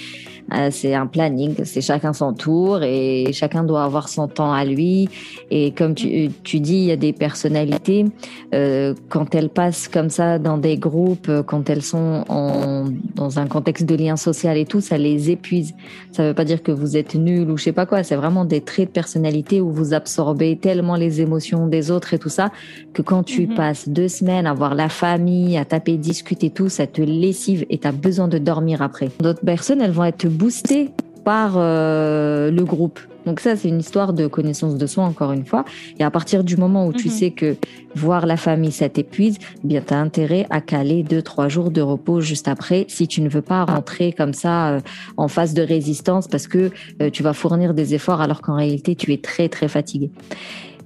euh, 0.51 0.69
c'est 0.71 0.93
un 0.93 1.07
planning, 1.07 1.55
c'est 1.63 1.81
chacun 1.81 2.13
son 2.13 2.33
tour 2.33 2.83
et 2.83 3.31
chacun 3.33 3.63
doit 3.63 3.83
avoir 3.83 4.09
son 4.09 4.27
temps 4.27 4.51
à 4.51 4.65
lui. 4.65 5.09
Et 5.51 5.71
comme 5.71 5.95
tu, 5.95 6.29
tu 6.43 6.59
dis, 6.59 6.75
il 6.75 6.85
y 6.85 6.91
a 6.91 6.95
des 6.95 7.13
personnalités, 7.13 8.05
euh, 8.53 8.93
quand 9.09 9.35
elles 9.35 9.49
passent 9.49 9.87
comme 9.87 10.09
ça 10.09 10.39
dans 10.39 10.57
des 10.57 10.77
groupes, 10.77 11.31
quand 11.47 11.69
elles 11.69 11.81
sont 11.81 12.23
en, 12.29 12.85
dans 13.15 13.39
un 13.39 13.47
contexte 13.47 13.85
de 13.85 13.95
lien 13.95 14.15
social 14.15 14.57
et 14.57 14.65
tout, 14.65 14.81
ça 14.81 14.97
les 14.97 15.31
épuise. 15.31 15.73
Ça 16.11 16.27
veut 16.27 16.33
pas 16.33 16.45
dire 16.45 16.61
que 16.61 16.71
vous 16.71 16.97
êtes 16.97 17.15
nul 17.15 17.49
ou 17.49 17.57
je 17.57 17.63
sais 17.63 17.71
pas 17.71 17.85
quoi, 17.85 18.03
c'est 18.03 18.15
vraiment 18.15 18.45
des 18.45 18.61
traits 18.61 18.89
de 18.89 18.93
personnalité 18.93 19.61
où 19.61 19.71
vous 19.71 19.93
absorbez 19.93 20.57
tellement 20.57 20.95
les 20.95 21.21
émotions 21.21 21.67
des 21.67 21.91
autres 21.91 22.13
et 22.13 22.19
tout 22.19 22.29
ça, 22.29 22.51
que 22.93 23.01
quand 23.01 23.23
tu 23.23 23.47
mhm. 23.47 23.55
passes 23.55 23.89
deux 23.89 24.07
semaines 24.07 24.47
à 24.47 24.53
voir 24.53 24.75
la 24.75 24.89
famille, 24.89 25.57
à 25.57 25.65
taper, 25.65 25.97
discuter 25.97 26.49
tout, 26.49 26.69
ça 26.69 26.87
te 26.87 27.01
lessive 27.01 27.65
et 27.69 27.77
tu 27.77 27.87
as 27.87 27.91
besoin 27.91 28.27
de 28.27 28.37
dormir 28.37 28.81
après. 28.81 29.09
D'autres 29.19 29.41
personnes, 29.43 29.81
elles 29.81 29.91
vont 29.91 30.03
être 30.03 30.27
boosté 30.33 30.91
par 31.23 31.53
euh, 31.55 32.51
le 32.51 32.63
groupe. 32.63 32.99
Donc 33.25 33.39
ça, 33.39 33.55
c'est 33.55 33.69
une 33.69 33.79
histoire 33.79 34.11
de 34.11 34.27
connaissance 34.27 34.75
de 34.75 34.85
soi, 34.85 35.05
encore 35.05 35.31
une 35.31 35.45
fois. 35.45 35.63
Et 35.97 36.03
à 36.03 36.11
partir 36.11 36.43
du 36.43 36.57
moment 36.57 36.85
où 36.85 36.93
tu 36.93 37.07
mhm. 37.07 37.13
sais 37.13 37.31
que 37.31 37.55
voir 37.95 38.25
la 38.25 38.35
famille, 38.35 38.71
ça 38.71 38.89
t'épuise, 38.89 39.37
eh 39.63 39.67
bien, 39.67 39.81
tu 39.81 39.93
as 39.93 39.97
intérêt 39.97 40.45
à 40.49 40.59
caler 40.59 41.03
deux, 41.03 41.21
trois 41.21 41.47
jours 41.47 41.71
de 41.71 41.81
repos 41.81 42.19
juste 42.19 42.47
après, 42.47 42.85
si 42.89 43.07
tu 43.07 43.21
ne 43.21 43.29
veux 43.29 43.41
pas 43.41 43.63
rentrer 43.63 44.11
comme 44.11 44.33
ça 44.33 44.71
euh, 44.71 44.79
en 45.15 45.27
phase 45.27 45.53
de 45.53 45.61
résistance, 45.61 46.27
parce 46.27 46.47
que 46.47 46.71
euh, 47.01 47.09
tu 47.09 47.23
vas 47.23 47.33
fournir 47.33 47.73
des 47.73 47.93
efforts 47.93 48.19
alors 48.19 48.41
qu'en 48.41 48.55
réalité, 48.55 48.95
tu 48.95 49.13
es 49.13 49.17
très, 49.17 49.47
très 49.47 49.69
fatigué. 49.69 50.11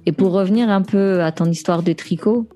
Et 0.06 0.12
pour 0.12 0.32
revenir 0.32 0.70
un 0.70 0.82
peu 0.82 1.22
à 1.22 1.32
ton 1.32 1.46
histoire 1.46 1.82
de 1.82 1.92
tricot, 1.92 2.46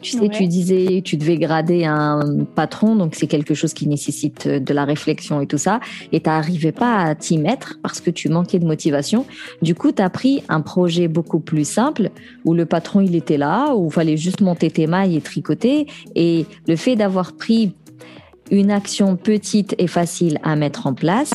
tu 0.00 0.12
sais, 0.12 0.28
tu 0.28 0.46
disais, 0.46 1.02
tu 1.04 1.16
devais 1.16 1.36
grader 1.36 1.84
un 1.84 2.44
patron, 2.54 2.96
donc 2.96 3.14
c'est 3.14 3.26
quelque 3.26 3.54
chose 3.54 3.74
qui 3.74 3.86
nécessite 3.86 4.48
de 4.48 4.74
la 4.74 4.84
réflexion 4.84 5.40
et 5.40 5.46
tout 5.46 5.58
ça, 5.58 5.80
et 6.12 6.20
tu 6.20 6.28
n'arrivais 6.28 6.72
pas 6.72 6.98
à 6.98 7.14
t'y 7.14 7.38
mettre 7.38 7.78
parce 7.82 8.00
que 8.00 8.10
tu 8.10 8.28
manquais 8.28 8.58
de 8.58 8.66
motivation. 8.66 9.26
Du 9.62 9.74
coup, 9.74 9.92
tu 9.92 10.02
as 10.02 10.10
pris 10.10 10.42
un 10.48 10.60
projet 10.60 11.08
beaucoup 11.08 11.40
plus 11.40 11.68
simple 11.68 12.10
où 12.44 12.54
le 12.54 12.66
patron, 12.66 13.00
il 13.00 13.14
était 13.14 13.38
là, 13.38 13.74
où 13.74 13.86
il 13.88 13.92
fallait 13.92 14.16
juste 14.16 14.40
monter 14.40 14.70
tes 14.70 14.86
mailles 14.86 15.16
et 15.16 15.20
tricoter. 15.20 15.86
Et 16.14 16.46
le 16.66 16.76
fait 16.76 16.96
d'avoir 16.96 17.32
pris 17.32 17.74
une 18.50 18.70
action 18.70 19.16
petite 19.16 19.74
et 19.78 19.86
facile 19.86 20.38
à 20.42 20.56
mettre 20.56 20.86
en 20.86 20.94
place, 20.94 21.32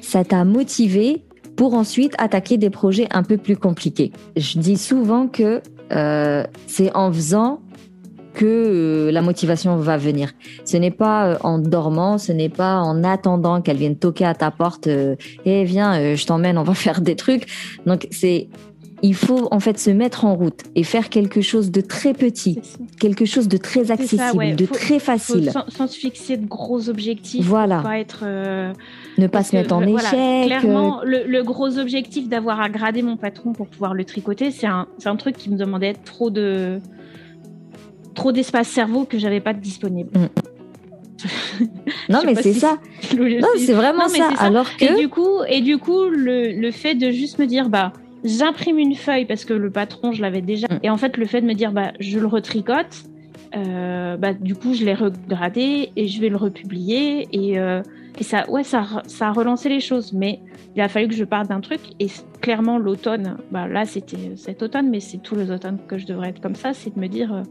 ça 0.00 0.24
t'a 0.24 0.44
motivé 0.44 1.22
pour 1.56 1.74
ensuite 1.74 2.14
attaquer 2.18 2.56
des 2.56 2.70
projets 2.70 3.08
un 3.10 3.22
peu 3.22 3.36
plus 3.36 3.56
compliqués. 3.56 4.12
Je 4.36 4.58
dis 4.58 4.76
souvent 4.76 5.26
que 5.26 5.60
euh, 5.92 6.44
c'est 6.66 6.94
en 6.94 7.12
faisant 7.12 7.60
que 8.38 8.46
euh, 8.46 9.10
la 9.10 9.20
motivation 9.20 9.76
va 9.76 9.96
venir. 9.96 10.32
Ce 10.64 10.76
n'est 10.76 10.92
pas 10.92 11.26
euh, 11.26 11.38
en 11.42 11.58
dormant, 11.58 12.18
ce 12.18 12.30
n'est 12.30 12.48
pas 12.48 12.78
en 12.78 13.02
attendant 13.02 13.60
qu'elle 13.60 13.76
vienne 13.76 13.96
toquer 13.96 14.24
à 14.24 14.34
ta 14.34 14.52
porte. 14.52 14.86
et 14.86 15.16
eh, 15.44 15.64
viens, 15.64 16.14
je 16.14 16.24
t'emmène, 16.24 16.56
on 16.56 16.62
va 16.62 16.74
faire 16.86 17.00
des 17.00 17.16
trucs. 17.16 17.46
Donc 17.84 18.06
c'est 18.10 18.48
il 19.00 19.14
faut 19.14 19.46
en 19.52 19.60
fait 19.60 19.78
se 19.78 19.90
mettre 19.90 20.24
en 20.24 20.34
route 20.34 20.60
et 20.74 20.82
faire 20.82 21.08
quelque 21.08 21.40
chose 21.40 21.70
de 21.70 21.80
très 21.80 22.14
petit, 22.14 22.58
quelque 22.98 23.24
chose 23.24 23.46
de 23.46 23.56
très 23.56 23.92
accessible, 23.92 24.56
de 24.56 24.66
très 24.66 24.98
facile. 24.98 25.52
sans, 25.68 25.86
se 25.86 25.96
fixer 25.96 26.36
de 26.36 26.46
gros 26.46 26.88
objectifs. 26.88 27.46
Voilà. 27.46 27.80
Pas 27.80 28.00
être, 28.00 28.24
ne 28.24 29.26
pas 29.28 29.44
se 29.44 29.54
mettre 29.54 29.72
en 29.72 29.82
échec. 29.82 30.46
Clairement, 30.46 31.00
le, 31.04 31.42
gros 31.42 31.78
objectif 31.78 32.28
d'avoir 32.28 32.60
à 32.60 32.68
grader 32.68 33.02
mon 33.02 33.16
patron 33.16 33.52
pour 33.52 33.68
pouvoir 33.68 33.94
le 33.94 34.04
tricoter, 34.04 34.50
c'est 34.50 34.66
un, 34.66 34.88
un, 35.04 35.16
truc 35.16 35.36
qui 35.36 35.48
me 35.48 35.56
demandait 35.56 35.94
trop 35.94 36.30
de, 36.30 36.80
trop 38.18 38.32
d'espace 38.32 38.68
cerveau 38.68 39.04
que 39.04 39.16
j'avais 39.16 39.40
pas 39.40 39.52
disponible. 39.52 40.10
Mm. 40.18 40.28
non 42.08 42.20
mais 42.24 42.34
c'est 42.34 42.52
ça. 42.52 42.78
Non 43.16 43.48
c'est 43.56 43.72
vraiment 43.72 44.08
ça. 44.08 44.28
Alors 44.38 44.76
que 44.76 44.84
et 44.84 45.00
du 45.00 45.08
coup 45.08 45.42
et 45.48 45.60
du 45.60 45.78
coup 45.78 46.04
le, 46.04 46.52
le, 46.52 46.70
fait 46.70 46.94
de 46.94 47.10
juste 47.10 47.38
me 47.38 47.46
dire 47.46 47.68
bah 47.68 47.92
j'imprime 48.24 48.78
une 48.78 48.94
feuille 48.94 49.24
parce 49.24 49.44
que 49.44 49.52
le 49.52 49.70
patron 49.70 50.12
je 50.12 50.22
l'avais 50.22 50.42
déjà 50.42 50.66
mm. 50.68 50.80
et 50.82 50.90
en 50.90 50.96
fait 50.96 51.16
le 51.16 51.26
fait 51.26 51.40
de 51.40 51.46
me 51.46 51.54
dire 51.54 51.72
bah 51.72 51.92
je 52.00 52.18
le 52.18 52.26
retricote 52.26 53.04
euh, 53.56 54.16
bah 54.16 54.32
du 54.34 54.54
coup 54.54 54.74
je 54.74 54.84
l'ai 54.84 54.94
regradé 54.94 55.90
et 55.96 56.06
je 56.06 56.20
vais 56.20 56.28
le 56.28 56.36
republier 56.36 57.28
et, 57.32 57.58
euh, 57.58 57.82
et 58.18 58.24
ça 58.24 58.48
ouais 58.50 58.62
ça 58.62 59.02
ça 59.06 59.28
a 59.28 59.32
relancé 59.32 59.68
les 59.68 59.80
choses 59.80 60.12
mais 60.12 60.40
il 60.76 60.82
a 60.82 60.88
fallu 60.88 61.08
que 61.08 61.14
je 61.14 61.24
parte 61.24 61.48
d'un 61.48 61.60
truc 61.60 61.80
et 61.98 62.08
clairement 62.40 62.78
l'automne 62.78 63.38
bah 63.50 63.66
là 63.66 63.84
c'était 63.86 64.36
cet 64.36 64.62
automne 64.62 64.88
mais 64.90 65.00
c'est 65.00 65.18
tous 65.18 65.34
les 65.34 65.50
automnes 65.50 65.78
que 65.88 65.98
je 65.98 66.06
devrais 66.06 66.28
être 66.28 66.40
comme 66.40 66.54
ça 66.54 66.74
c'est 66.74 66.94
de 66.94 67.00
me 67.00 67.08
dire 67.08 67.32
euh, 67.32 67.42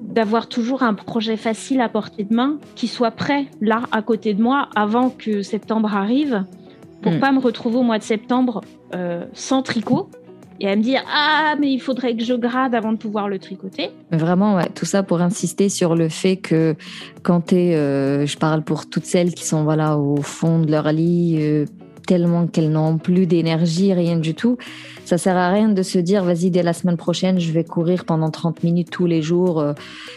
d'avoir 0.00 0.48
toujours 0.48 0.82
un 0.82 0.94
projet 0.94 1.36
facile 1.36 1.80
à 1.80 1.88
portée 1.88 2.24
de 2.24 2.34
main 2.34 2.58
qui 2.74 2.88
soit 2.88 3.10
prêt 3.10 3.46
là 3.60 3.82
à 3.92 4.02
côté 4.02 4.34
de 4.34 4.42
moi 4.42 4.68
avant 4.74 5.10
que 5.10 5.42
septembre 5.42 5.94
arrive 5.94 6.44
pour 7.02 7.12
ne 7.12 7.18
hmm. 7.18 7.20
pas 7.20 7.32
me 7.32 7.40
retrouver 7.40 7.76
au 7.76 7.82
mois 7.82 7.98
de 7.98 8.02
septembre 8.02 8.62
euh, 8.94 9.24
sans 9.32 9.62
tricot 9.62 10.08
et 10.60 10.68
à 10.68 10.76
me 10.76 10.82
dire 10.82 11.02
ah 11.12 11.54
mais 11.60 11.70
il 11.72 11.80
faudrait 11.80 12.16
que 12.16 12.24
je 12.24 12.34
grade 12.34 12.74
avant 12.74 12.92
de 12.92 12.98
pouvoir 12.98 13.28
le 13.28 13.38
tricoter. 13.38 13.90
Vraiment 14.10 14.56
ouais, 14.56 14.68
tout 14.74 14.86
ça 14.86 15.02
pour 15.02 15.20
insister 15.20 15.68
sur 15.68 15.94
le 15.94 16.08
fait 16.08 16.36
que 16.36 16.74
quand 17.22 17.48
tu 17.48 17.56
es 17.56 17.76
euh, 17.76 18.26
je 18.26 18.38
parle 18.38 18.62
pour 18.62 18.88
toutes 18.88 19.04
celles 19.04 19.34
qui 19.34 19.44
sont 19.44 19.64
voilà 19.64 19.98
au 19.98 20.22
fond 20.22 20.58
de 20.60 20.70
leur 20.70 20.90
lit 20.92 21.36
euh, 21.40 21.66
tellement 22.06 22.46
qu'elles 22.46 22.70
n'ont 22.70 22.98
plus 22.98 23.26
d'énergie, 23.26 23.92
rien 23.92 24.16
du 24.16 24.34
tout. 24.34 24.56
Ça 25.06 25.18
sert 25.18 25.36
à 25.36 25.50
rien 25.50 25.68
de 25.68 25.82
se 25.84 26.00
dire, 26.00 26.24
vas-y, 26.24 26.50
dès 26.50 26.64
la 26.64 26.72
semaine 26.72 26.96
prochaine, 26.96 27.38
je 27.38 27.52
vais 27.52 27.62
courir 27.62 28.04
pendant 28.04 28.28
30 28.28 28.64
minutes 28.64 28.90
tous 28.90 29.06
les 29.06 29.22
jours. 29.22 29.60
Euh, 29.60 29.72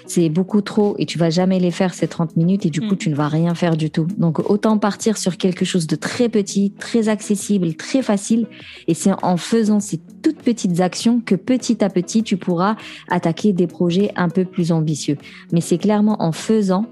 c'est 0.08 0.30
beaucoup 0.30 0.62
trop 0.62 0.96
et 0.98 1.06
tu 1.06 1.20
vas 1.20 1.30
jamais 1.30 1.60
les 1.60 1.70
faire 1.70 1.94
ces 1.94 2.08
30 2.08 2.36
minutes 2.36 2.66
et 2.66 2.72
du 2.72 2.82
coup, 2.82 2.96
mm. 2.96 2.98
tu 2.98 3.10
ne 3.12 3.16
vas 3.16 3.28
rien 3.28 3.54
faire 3.54 3.78
du 3.78 3.92
tout. 3.92 4.08
Donc, 4.18 4.40
autant 4.50 4.80
partir 4.80 5.18
sur 5.18 5.38
quelque 5.38 5.64
chose 5.64 5.86
de 5.86 5.96
très 5.96 6.28
petit, 6.28 6.72
très 6.72 7.08
accessible, 7.08 7.76
très 7.76 8.02
facile. 8.02 8.48
Et 8.88 8.96
c'est 8.96 9.12
en 9.22 9.38
faisant 9.38 9.80
ces 9.80 10.00
toutes 10.24 10.42
petites 10.42 10.82
actions 10.82 11.22
que 11.24 11.36
petit 11.36 11.84
à 11.84 11.90
petit, 11.90 12.24
tu 12.24 12.38
pourras 12.38 12.76
attaquer 13.10 13.54
des 13.54 13.68
projets 13.68 14.12
un 14.16 14.30
peu 14.30 14.44
plus 14.44 14.72
ambitieux. 14.72 15.18
Mais 15.52 15.62
c'est 15.62 15.78
clairement 15.78 16.18
en 16.20 16.32
faisant 16.32 16.88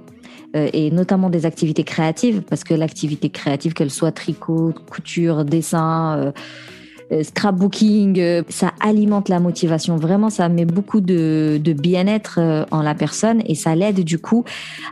euh, 0.55 0.69
et 0.71 0.91
notamment 0.91 1.29
des 1.29 1.45
activités 1.45 1.83
créatives, 1.83 2.41
parce 2.41 2.63
que 2.63 2.73
l'activité 2.73 3.29
créative, 3.29 3.73
qu'elle 3.73 3.91
soit 3.91 4.11
tricot, 4.11 4.73
couture, 4.89 5.43
dessin, 5.43 6.17
euh, 6.17 6.27
euh, 6.27 6.31
scrapbooking, 7.21 8.43
ça 8.49 8.73
alimente 8.79 9.29
la 9.29 9.39
motivation. 9.39 9.95
Vraiment, 9.95 10.29
ça 10.29 10.49
met 10.49 10.65
beaucoup 10.65 11.01
de, 11.01 11.59
de 11.63 11.73
bien-être 11.73 12.39
en 12.71 12.81
la 12.81 12.95
personne 12.95 13.41
et 13.45 13.55
ça 13.55 13.75
l'aide 13.75 14.03
du 14.03 14.19
coup 14.19 14.43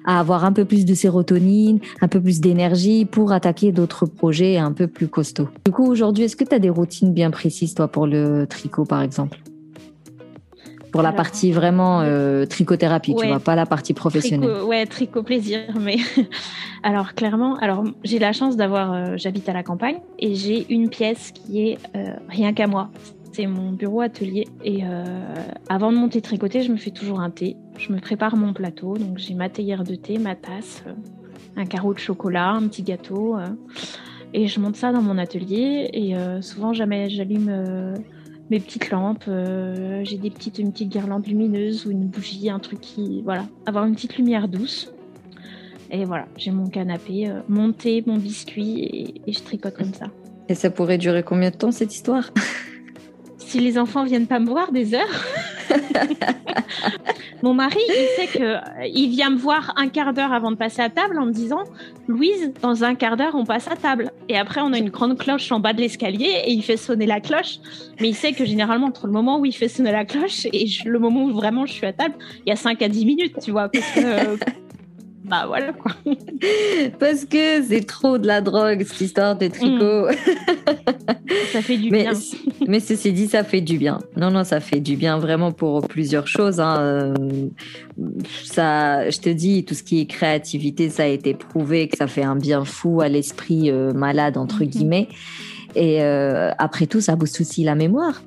à 0.05 0.19
avoir 0.19 0.45
un 0.45 0.51
peu 0.51 0.65
plus 0.65 0.85
de 0.85 0.93
sérotonine, 0.93 1.79
un 2.01 2.07
peu 2.07 2.21
plus 2.21 2.39
d'énergie 2.39 3.05
pour 3.05 3.31
attaquer 3.31 3.71
d'autres 3.71 4.05
projets 4.05 4.57
un 4.57 4.71
peu 4.71 4.87
plus 4.87 5.07
costauds. 5.07 5.49
Du 5.65 5.71
coup, 5.71 5.85
aujourd'hui, 5.85 6.25
est-ce 6.25 6.35
que 6.35 6.43
tu 6.43 6.55
as 6.55 6.59
des 6.59 6.69
routines 6.69 7.13
bien 7.13 7.31
précises, 7.31 7.73
toi, 7.73 7.87
pour 7.87 8.07
le 8.07 8.45
tricot, 8.47 8.85
par 8.85 9.01
exemple? 9.01 9.39
Pour 10.95 11.03
la 11.03 11.11
partie 11.11 11.51
vraiment 11.51 11.99
euh, 11.99 12.45
trichothérapie, 12.45 13.15
tu 13.15 13.27
vois, 13.27 13.41
pas 13.41 13.55
la 13.55 13.65
partie 13.65 13.93
professionnelle. 13.93 14.49
Tricot, 14.49 14.65
ouais, 14.65 14.85
tricot 14.85 15.23
plaisir, 15.23 15.59
mais 15.81 15.97
alors 16.83 17.15
clairement, 17.15 17.57
alors 17.57 17.83
j'ai 18.05 18.17
la 18.17 18.31
chance 18.31 18.55
d'avoir, 18.55 18.93
euh, 18.93 19.17
j'habite 19.17 19.49
à 19.49 19.53
la 19.53 19.61
campagne 19.61 19.97
et 20.19 20.35
j'ai 20.35 20.65
une 20.73 20.87
pièce 20.89 21.33
qui 21.33 21.67
est 21.67 21.77
euh, 21.97 22.13
rien 22.29 22.53
qu'à 22.53 22.67
moi. 22.67 22.91
C'est 23.33 23.45
mon 23.45 23.73
bureau 23.73 23.99
atelier 23.99 24.47
et 24.63 24.83
avant 25.67 25.91
de 25.91 25.97
monter 25.97 26.21
tricoter, 26.21 26.61
je 26.61 26.71
me 26.71 26.77
fais 26.77 26.91
toujours 26.91 27.19
un 27.19 27.29
thé. 27.29 27.57
Je 27.77 27.91
me 27.91 27.99
prépare 27.99 28.37
mon 28.37 28.53
plateau, 28.53 28.97
donc 28.97 29.17
j'ai 29.17 29.33
ma 29.33 29.49
théière 29.49 29.83
de 29.83 29.95
thé, 29.95 30.17
ma 30.19 30.35
tasse, 30.35 30.85
un 31.57 31.65
carreau 31.65 31.93
de 31.93 31.99
chocolat, 31.99 32.51
un 32.51 32.65
petit 32.69 32.81
gâteau 32.81 33.35
et 34.33 34.47
je 34.47 34.57
monte 34.61 34.77
ça 34.77 34.93
dans 34.93 35.01
mon 35.01 35.17
atelier 35.17 35.89
et 35.91 36.13
souvent 36.41 36.71
jamais 36.71 37.09
j'allume 37.09 37.51
mes 38.49 38.59
petites 38.59 38.89
lampes. 38.89 39.25
Euh, 39.27 40.01
j'ai 40.03 40.17
des 40.17 40.29
petites, 40.29 40.59
une 40.59 40.71
petite 40.71 40.89
guirlande 40.89 41.25
lumineuse 41.27 41.85
ou 41.85 41.91
une 41.91 42.07
bougie, 42.07 42.49
un 42.49 42.59
truc 42.59 42.81
qui, 42.81 43.21
voilà, 43.23 43.45
avoir 43.65 43.85
une 43.85 43.95
petite 43.95 44.17
lumière 44.17 44.47
douce. 44.47 44.91
Et 45.91 46.05
voilà, 46.05 46.27
j'ai 46.37 46.51
mon 46.51 46.67
canapé, 46.67 47.29
euh, 47.29 47.41
mon 47.47 47.71
thé, 47.71 48.03
mon 48.05 48.17
biscuit 48.17 48.79
et, 48.81 49.21
et 49.27 49.33
je 49.33 49.43
tricote 49.43 49.75
comme 49.75 49.93
ça. 49.93 50.07
Et 50.49 50.55
ça 50.55 50.69
pourrait 50.69 50.97
durer 50.97 51.23
combien 51.23 51.51
de 51.51 51.55
temps 51.55 51.71
cette 51.71 51.93
histoire? 51.93 52.31
Si 53.37 53.59
les 53.59 53.77
enfants 53.77 54.03
viennent 54.03 54.27
pas 54.27 54.39
me 54.39 54.47
voir 54.47 54.71
des 54.71 54.93
heures. 54.93 55.25
Mon 57.43 57.53
mari, 57.53 57.79
il 57.87 58.07
sait 58.15 58.27
que 58.27 58.43
euh, 58.43 58.87
il 58.93 59.09
vient 59.09 59.29
me 59.29 59.37
voir 59.37 59.73
un 59.75 59.87
quart 59.89 60.13
d'heure 60.13 60.33
avant 60.33 60.51
de 60.51 60.55
passer 60.55 60.81
à 60.81 60.89
table 60.89 61.19
en 61.19 61.25
me 61.25 61.31
disant 61.31 61.63
Louise, 62.07 62.53
dans 62.61 62.83
un 62.83 62.95
quart 62.95 63.17
d'heure, 63.17 63.35
on 63.35 63.45
passe 63.45 63.67
à 63.67 63.75
table. 63.75 64.11
Et 64.29 64.37
après, 64.37 64.61
on 64.61 64.73
a 64.73 64.77
une 64.77 64.89
grande 64.89 65.17
cloche 65.17 65.51
en 65.51 65.59
bas 65.59 65.73
de 65.73 65.81
l'escalier 65.81 66.41
et 66.45 66.51
il 66.51 66.63
fait 66.63 66.77
sonner 66.77 67.05
la 67.05 67.19
cloche. 67.19 67.59
Mais 67.99 68.09
il 68.09 68.15
sait 68.15 68.33
que 68.33 68.45
généralement, 68.45 68.87
entre 68.87 69.07
le 69.07 69.13
moment 69.13 69.39
où 69.39 69.45
il 69.45 69.55
fait 69.55 69.67
sonner 69.67 69.91
la 69.91 70.05
cloche 70.05 70.45
et 70.51 70.67
le 70.85 70.99
moment 70.99 71.25
où 71.25 71.33
vraiment 71.33 71.65
je 71.65 71.73
suis 71.73 71.85
à 71.85 71.93
table, 71.93 72.15
il 72.45 72.49
y 72.49 72.51
a 72.51 72.55
5 72.55 72.81
à 72.81 72.87
10 72.87 73.05
minutes, 73.05 73.35
tu 73.43 73.51
vois. 73.51 73.69
bah 75.29 75.45
voilà 75.47 75.73
quoi. 75.73 75.91
Parce 76.99 77.25
que 77.25 77.63
c'est 77.63 77.85
trop 77.85 78.17
de 78.17 78.27
la 78.27 78.41
drogue, 78.41 78.83
cette 78.83 79.01
histoire 79.01 79.35
de 79.35 79.47
tricot. 79.47 80.07
Mm. 80.07 80.15
ça 81.51 81.61
fait 81.61 81.77
du 81.77 81.89
mais, 81.89 82.03
bien. 82.03 82.13
Mais 82.67 82.79
ceci 82.79 83.11
dit, 83.11 83.27
ça 83.27 83.43
fait 83.43 83.61
du 83.61 83.77
bien. 83.77 83.99
Non, 84.17 84.29
non, 84.29 84.43
ça 84.43 84.59
fait 84.59 84.79
du 84.79 84.95
bien 84.95 85.17
vraiment 85.17 85.51
pour 85.51 85.87
plusieurs 85.87 86.27
choses. 86.27 86.59
Hein. 86.59 86.77
Euh, 86.79 87.13
ça, 88.43 89.09
je 89.09 89.19
te 89.19 89.29
dis, 89.29 89.65
tout 89.65 89.73
ce 89.73 89.83
qui 89.83 90.01
est 90.01 90.05
créativité, 90.05 90.89
ça 90.89 91.03
a 91.03 91.07
été 91.07 91.33
prouvé 91.33 91.87
que 91.87 91.97
ça 91.97 92.07
fait 92.07 92.23
un 92.23 92.35
bien 92.35 92.63
fou 92.63 93.01
à 93.01 93.09
l'esprit 93.09 93.71
euh, 93.71 93.93
malade, 93.93 94.37
entre 94.37 94.63
mm-hmm. 94.63 94.67
guillemets. 94.67 95.07
Et 95.75 96.03
euh, 96.03 96.51
après 96.57 96.87
tout, 96.87 97.01
ça 97.01 97.15
booste 97.15 97.41
aussi 97.41 97.63
la 97.63 97.75
mémoire. 97.75 98.21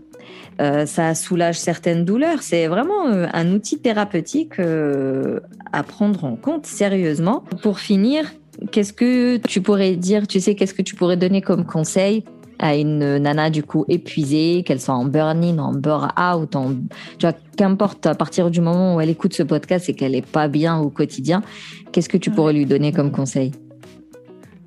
Euh, 0.60 0.86
ça 0.86 1.14
soulage 1.14 1.58
certaines 1.58 2.04
douleurs. 2.04 2.42
C'est 2.42 2.66
vraiment 2.66 3.06
euh, 3.06 3.26
un 3.32 3.52
outil 3.52 3.78
thérapeutique 3.78 4.58
euh, 4.58 5.40
à 5.72 5.82
prendre 5.82 6.24
en 6.24 6.36
compte 6.36 6.66
sérieusement. 6.66 7.44
Pour 7.62 7.78
finir, 7.78 8.24
qu'est-ce 8.72 8.92
que 8.92 9.36
tu 9.36 9.60
pourrais 9.60 9.94
dire, 9.94 10.26
tu 10.26 10.40
sais, 10.40 10.54
qu'est-ce 10.54 10.74
que 10.74 10.82
tu 10.82 10.96
pourrais 10.96 11.16
donner 11.16 11.42
comme 11.42 11.64
conseil 11.64 12.24
à 12.58 12.74
une 12.74 13.18
nana 13.18 13.50
du 13.50 13.62
coup 13.62 13.84
épuisée, 13.86 14.64
qu'elle 14.66 14.80
soit 14.80 14.94
en 14.94 15.04
burn-in, 15.04 15.58
en 15.58 15.72
burn-out, 15.72 16.56
en, 16.56 16.70
tu 17.16 17.26
vois, 17.26 17.34
qu'importe, 17.56 18.04
à 18.06 18.16
partir 18.16 18.50
du 18.50 18.60
moment 18.60 18.96
où 18.96 19.00
elle 19.00 19.10
écoute 19.10 19.32
ce 19.32 19.44
podcast 19.44 19.88
et 19.88 19.94
qu'elle 19.94 20.16
est 20.16 20.26
pas 20.26 20.48
bien 20.48 20.76
au 20.76 20.90
quotidien, 20.90 21.44
qu'est-ce 21.92 22.08
que 22.08 22.16
tu 22.16 22.32
pourrais 22.32 22.52
lui 22.52 22.66
donner 22.66 22.92
comme 22.92 23.12
conseil? 23.12 23.52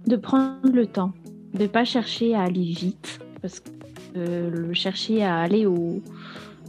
De 0.07 0.15
prendre 0.15 0.71
le 0.71 0.87
temps, 0.87 1.11
de 1.53 1.67
pas 1.67 1.83
chercher 1.83 2.33
à 2.33 2.43
aller 2.43 2.63
vite, 2.63 3.19
parce 3.41 3.59
que 3.59 3.69
le 4.15 4.73
chercher 4.73 5.23
à 5.23 5.39
aller 5.39 5.65
au 5.65 6.01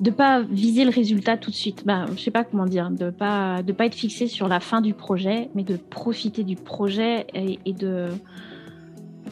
de 0.01 0.11
pas 0.11 0.43
viser 0.43 0.85
le 0.85 0.91
résultat 0.91 1.37
tout 1.37 1.51
de 1.51 1.57
suite. 1.57 1.85
Ben, 1.87 2.07
je 2.17 2.21
sais 2.21 2.31
pas 2.31 2.45
comment 2.45 2.67
dire, 2.67 2.91
de 2.91 3.11
pas 3.11 3.63
de 3.63 3.73
pas 3.73 3.87
être 3.87 3.95
fixé 3.95 4.27
sur 4.27 4.49
la 4.49 4.61
fin 4.61 4.81
du 4.81 4.95
projet, 4.95 5.49
mais 5.55 5.63
de 5.63 5.77
profiter 5.77 6.43
du 6.45 6.57
projet 6.57 7.27
et, 7.35 7.73
de 7.73 8.09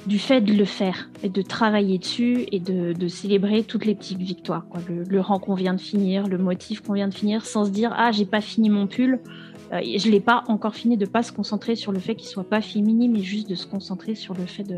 du 0.06 0.18
fait 0.18 0.40
de 0.40 0.54
le 0.54 0.64
faire 0.64 1.10
et 1.22 1.28
de 1.28 1.42
travailler 1.42 1.98
dessus 1.98 2.46
et 2.52 2.60
de, 2.60 3.08
célébrer 3.08 3.64
toutes 3.64 3.84
les 3.84 3.94
petites 3.94 4.20
victoires. 4.20 4.64
Le, 4.88 5.20
rang 5.20 5.38
qu'on 5.38 5.54
vient 5.54 5.74
de 5.74 5.80
finir, 5.80 6.28
le 6.28 6.38
motif 6.38 6.80
qu'on 6.80 6.94
vient 6.94 7.08
de 7.08 7.14
finir, 7.14 7.44
sans 7.44 7.64
se 7.64 7.70
dire 7.70 7.92
ah 7.96 8.12
j'ai 8.12 8.24
pas 8.24 8.40
fini 8.40 8.70
mon 8.70 8.86
pull, 8.86 9.18
euh, 9.72 9.80
je 9.82 10.08
l'ai 10.08 10.20
pas 10.20 10.44
encore 10.46 10.74
fini, 10.74 10.96
de 10.96 11.06
pas 11.06 11.22
se 11.22 11.32
concentrer 11.32 11.74
sur 11.74 11.90
le 11.90 11.98
fait 11.98 12.14
qu'il 12.14 12.28
soit 12.28 12.48
pas 12.48 12.60
fini, 12.60 13.08
mais 13.08 13.20
juste 13.20 13.50
de 13.50 13.56
se 13.56 13.66
concentrer 13.66 14.14
sur 14.14 14.34
le 14.34 14.46
fait 14.46 14.64
de 14.64 14.76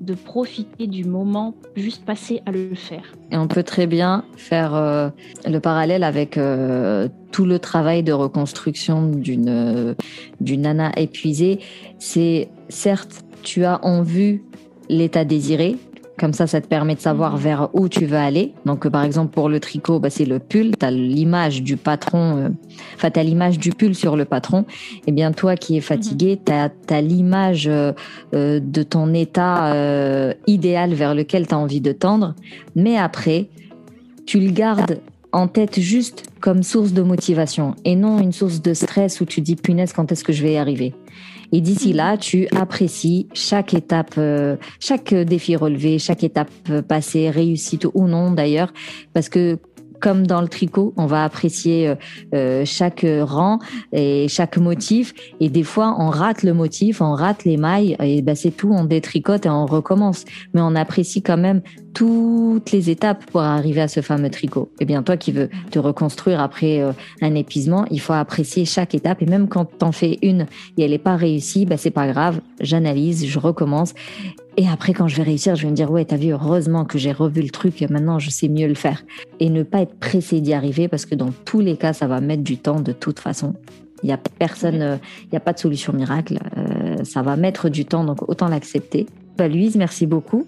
de 0.00 0.14
profiter 0.14 0.86
du 0.86 1.04
moment 1.04 1.54
juste 1.76 2.04
passé 2.04 2.42
à 2.46 2.52
le 2.52 2.74
faire. 2.74 3.14
Et 3.30 3.36
on 3.36 3.48
peut 3.48 3.62
très 3.62 3.86
bien 3.86 4.24
faire 4.36 4.74
euh, 4.74 5.10
le 5.46 5.58
parallèle 5.58 6.04
avec 6.04 6.38
euh, 6.38 7.08
tout 7.32 7.44
le 7.44 7.58
travail 7.58 8.02
de 8.02 8.12
reconstruction 8.12 9.10
d'une 9.10 9.94
d'une 10.40 10.62
nana 10.62 10.92
épuisée. 10.96 11.60
C'est 11.98 12.48
certes, 12.68 13.24
tu 13.42 13.64
as 13.64 13.84
en 13.84 14.02
vue 14.02 14.42
l'état 14.88 15.24
désiré, 15.24 15.76
comme 16.18 16.32
ça, 16.32 16.46
ça 16.46 16.60
te 16.60 16.66
permet 16.66 16.94
de 16.94 17.00
savoir 17.00 17.34
mhm. 17.34 17.38
vers 17.38 17.68
où 17.72 17.88
tu 17.88 18.06
veux 18.06 18.16
aller. 18.16 18.52
Donc, 18.66 18.84
euh, 18.84 18.90
par 18.90 19.04
exemple, 19.04 19.32
pour 19.32 19.48
le 19.48 19.60
tricot, 19.60 19.98
bah, 19.98 20.10
c'est 20.10 20.24
le 20.24 20.38
pull. 20.38 20.76
Tu 20.76 20.84
as 20.84 20.90
l'image 20.90 21.62
du 21.62 21.76
patron, 21.76 22.36
euh, 22.36 22.48
enfin, 22.96 23.10
tu 23.10 23.20
as 23.20 23.22
l'image 23.22 23.58
du 23.58 23.70
pull 23.70 23.94
sur 23.94 24.16
le 24.16 24.24
patron. 24.24 24.62
Et 24.62 25.02
eh 25.08 25.12
bien, 25.12 25.32
toi 25.32 25.56
qui 25.56 25.76
es 25.76 25.80
fatigué, 25.80 26.38
tu 26.44 26.52
as, 26.52 27.00
l'image 27.00 27.68
euh, 27.68 27.92
de 28.32 28.82
ton 28.82 29.14
état 29.14 29.74
idéal 30.46 30.94
vers 30.94 31.14
lequel 31.14 31.46
tu 31.46 31.54
as 31.54 31.58
envie 31.58 31.80
de 31.80 31.92
tendre. 31.92 32.34
Mais 32.74 32.96
après, 32.96 33.48
tu 34.26 34.40
le 34.40 34.50
gardes 34.50 35.00
en 35.32 35.46
tête 35.46 35.78
juste 35.78 36.24
comme 36.40 36.62
source 36.62 36.92
de 36.92 37.02
motivation 37.02 37.74
et 37.84 37.96
non 37.96 38.18
une 38.18 38.32
source 38.32 38.62
de 38.62 38.74
stress 38.74 39.20
où 39.20 39.24
tu 39.24 39.40
dis 39.40 39.56
punaise 39.56 39.92
quand 39.92 40.10
est-ce 40.12 40.24
que 40.24 40.32
je 40.32 40.42
vais 40.42 40.54
y 40.54 40.56
arriver? 40.56 40.94
Et 41.52 41.60
d'ici 41.60 41.92
là, 41.92 42.16
tu 42.16 42.46
apprécies 42.54 43.28
chaque 43.32 43.74
étape, 43.74 44.14
euh, 44.18 44.56
chaque 44.80 45.14
défi 45.14 45.56
relevé, 45.56 45.98
chaque 45.98 46.24
étape 46.24 46.50
passée, 46.86 47.30
réussite 47.30 47.86
ou 47.94 48.06
non 48.06 48.30
d'ailleurs, 48.30 48.72
parce 49.14 49.28
que 49.28 49.58
comme 50.00 50.26
dans 50.26 50.40
le 50.40 50.48
tricot, 50.48 50.94
on 50.96 51.06
va 51.06 51.24
apprécier 51.24 51.88
euh, 51.88 51.94
euh, 52.34 52.64
chaque 52.64 53.04
rang 53.22 53.58
et 53.92 54.28
chaque 54.28 54.56
motif. 54.56 55.12
Et 55.40 55.48
des 55.48 55.62
fois, 55.62 55.96
on 55.98 56.08
rate 56.08 56.42
le 56.42 56.54
motif, 56.54 57.00
on 57.00 57.14
rate 57.14 57.44
les 57.44 57.56
mailles, 57.56 57.96
et 58.00 58.22
ben 58.22 58.34
c'est 58.34 58.50
tout, 58.50 58.70
on 58.72 58.84
détricote 58.84 59.46
et 59.46 59.50
on 59.50 59.66
recommence. 59.66 60.24
Mais 60.54 60.60
on 60.60 60.74
apprécie 60.74 61.22
quand 61.22 61.36
même 61.36 61.62
toutes 61.98 62.70
les 62.70 62.90
étapes 62.90 63.26
pour 63.26 63.40
arriver 63.40 63.80
à 63.80 63.88
ce 63.88 64.02
fameux 64.02 64.30
tricot. 64.30 64.68
Et 64.74 64.82
eh 64.82 64.84
bien, 64.84 65.02
toi 65.02 65.16
qui 65.16 65.32
veux 65.32 65.48
te 65.72 65.80
reconstruire 65.80 66.40
après 66.40 66.80
euh, 66.80 66.92
un 67.22 67.34
épuisement, 67.34 67.86
il 67.90 68.00
faut 68.00 68.12
apprécier 68.12 68.64
chaque 68.66 68.94
étape. 68.94 69.20
Et 69.20 69.26
même 69.26 69.48
quand 69.48 69.64
t'en 69.64 69.90
fais 69.90 70.16
une 70.22 70.46
et 70.76 70.84
elle 70.84 70.92
n'est 70.92 70.98
pas 70.98 71.16
réussie, 71.16 71.66
ben 71.66 71.76
c'est 71.76 71.90
pas 71.90 72.06
grave. 72.06 72.40
J'analyse, 72.60 73.26
je 73.26 73.38
recommence. 73.40 73.94
Et 74.56 74.68
après, 74.68 74.92
quand 74.92 75.08
je 75.08 75.16
vais 75.16 75.24
réussir, 75.24 75.56
je 75.56 75.62
vais 75.62 75.70
me 75.70 75.74
dire, 75.74 75.90
ouais, 75.90 76.04
t'as 76.04 76.16
vu, 76.16 76.30
heureusement 76.30 76.84
que 76.84 76.98
j'ai 76.98 77.10
revu 77.10 77.42
le 77.42 77.50
truc, 77.50 77.80
maintenant 77.90 78.20
je 78.20 78.30
sais 78.30 78.46
mieux 78.46 78.68
le 78.68 78.76
faire. 78.76 79.02
Et 79.40 79.50
ne 79.50 79.64
pas 79.64 79.80
être 79.80 79.98
pressé 79.98 80.40
d'y 80.40 80.54
arriver 80.54 80.86
parce 80.86 81.04
que 81.04 81.16
dans 81.16 81.32
tous 81.44 81.58
les 81.58 81.76
cas, 81.76 81.94
ça 81.94 82.06
va 82.06 82.20
mettre 82.20 82.44
du 82.44 82.58
temps 82.58 82.80
de 82.80 82.92
toute 82.92 83.18
façon. 83.18 83.54
Il 84.04 84.06
n'y 84.06 84.12
a 84.12 84.18
personne, 84.18 84.82
euh, 84.82 84.96
il 85.24 85.30
n'y 85.32 85.36
a 85.36 85.40
pas 85.40 85.52
de 85.52 85.58
solution 85.58 85.92
miracle. 85.92 86.38
Euh, 86.56 87.02
ça 87.02 87.22
va 87.22 87.34
mettre 87.34 87.68
du 87.68 87.86
temps, 87.86 88.04
donc 88.04 88.28
autant 88.28 88.46
l'accepter. 88.46 89.06
Bah, 89.36 89.48
Louise, 89.48 89.74
merci 89.74 90.06
beaucoup. 90.06 90.46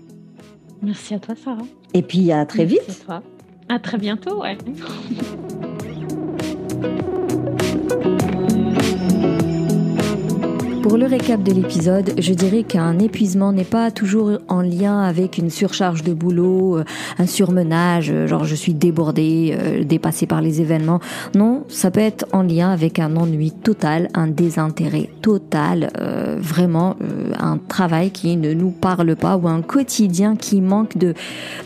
Merci 0.82 1.14
à 1.14 1.18
toi, 1.18 1.34
Sarah. 1.34 1.62
Et 1.94 2.02
puis 2.02 2.32
à 2.32 2.44
très 2.46 2.64
vite. 2.64 2.80
À, 2.88 3.04
toi. 3.04 3.22
à 3.68 3.78
très 3.78 3.98
bientôt, 3.98 4.42
ouais. 4.42 4.56
Pour 10.82 10.96
le 10.96 11.04
récap 11.04 11.42
de 11.42 11.52
l'épisode, 11.52 12.14
je 12.18 12.32
dirais 12.32 12.62
qu'un 12.62 12.98
épuisement 12.98 13.52
n'est 13.52 13.64
pas 13.64 13.90
toujours 13.90 14.38
en 14.48 14.62
lien 14.62 15.02
avec 15.02 15.36
une 15.36 15.50
surcharge 15.50 16.02
de 16.02 16.14
boulot, 16.14 16.78
euh, 16.78 16.84
un 17.18 17.26
surmenage, 17.26 18.10
euh, 18.10 18.26
genre 18.26 18.44
je 18.44 18.54
suis 18.54 18.72
débordé, 18.72 19.54
euh, 19.60 19.84
dépassé 19.84 20.26
par 20.26 20.40
les 20.40 20.62
événements. 20.62 21.00
Non, 21.34 21.64
ça 21.68 21.90
peut 21.90 22.00
être 22.00 22.24
en 22.32 22.42
lien 22.42 22.70
avec 22.70 22.98
un 22.98 23.16
ennui 23.16 23.50
total, 23.50 24.08
un 24.14 24.26
désintérêt 24.26 25.10
total, 25.20 25.90
vraiment 26.38 26.96
un 27.38 27.58
travail 27.58 28.10
qui 28.10 28.36
ne 28.36 28.54
nous 28.54 28.70
parle 28.70 29.16
pas 29.16 29.36
ou 29.36 29.48
un 29.48 29.60
quotidien 29.60 30.34
qui 30.34 30.62
manque 30.62 30.96
de 30.96 31.12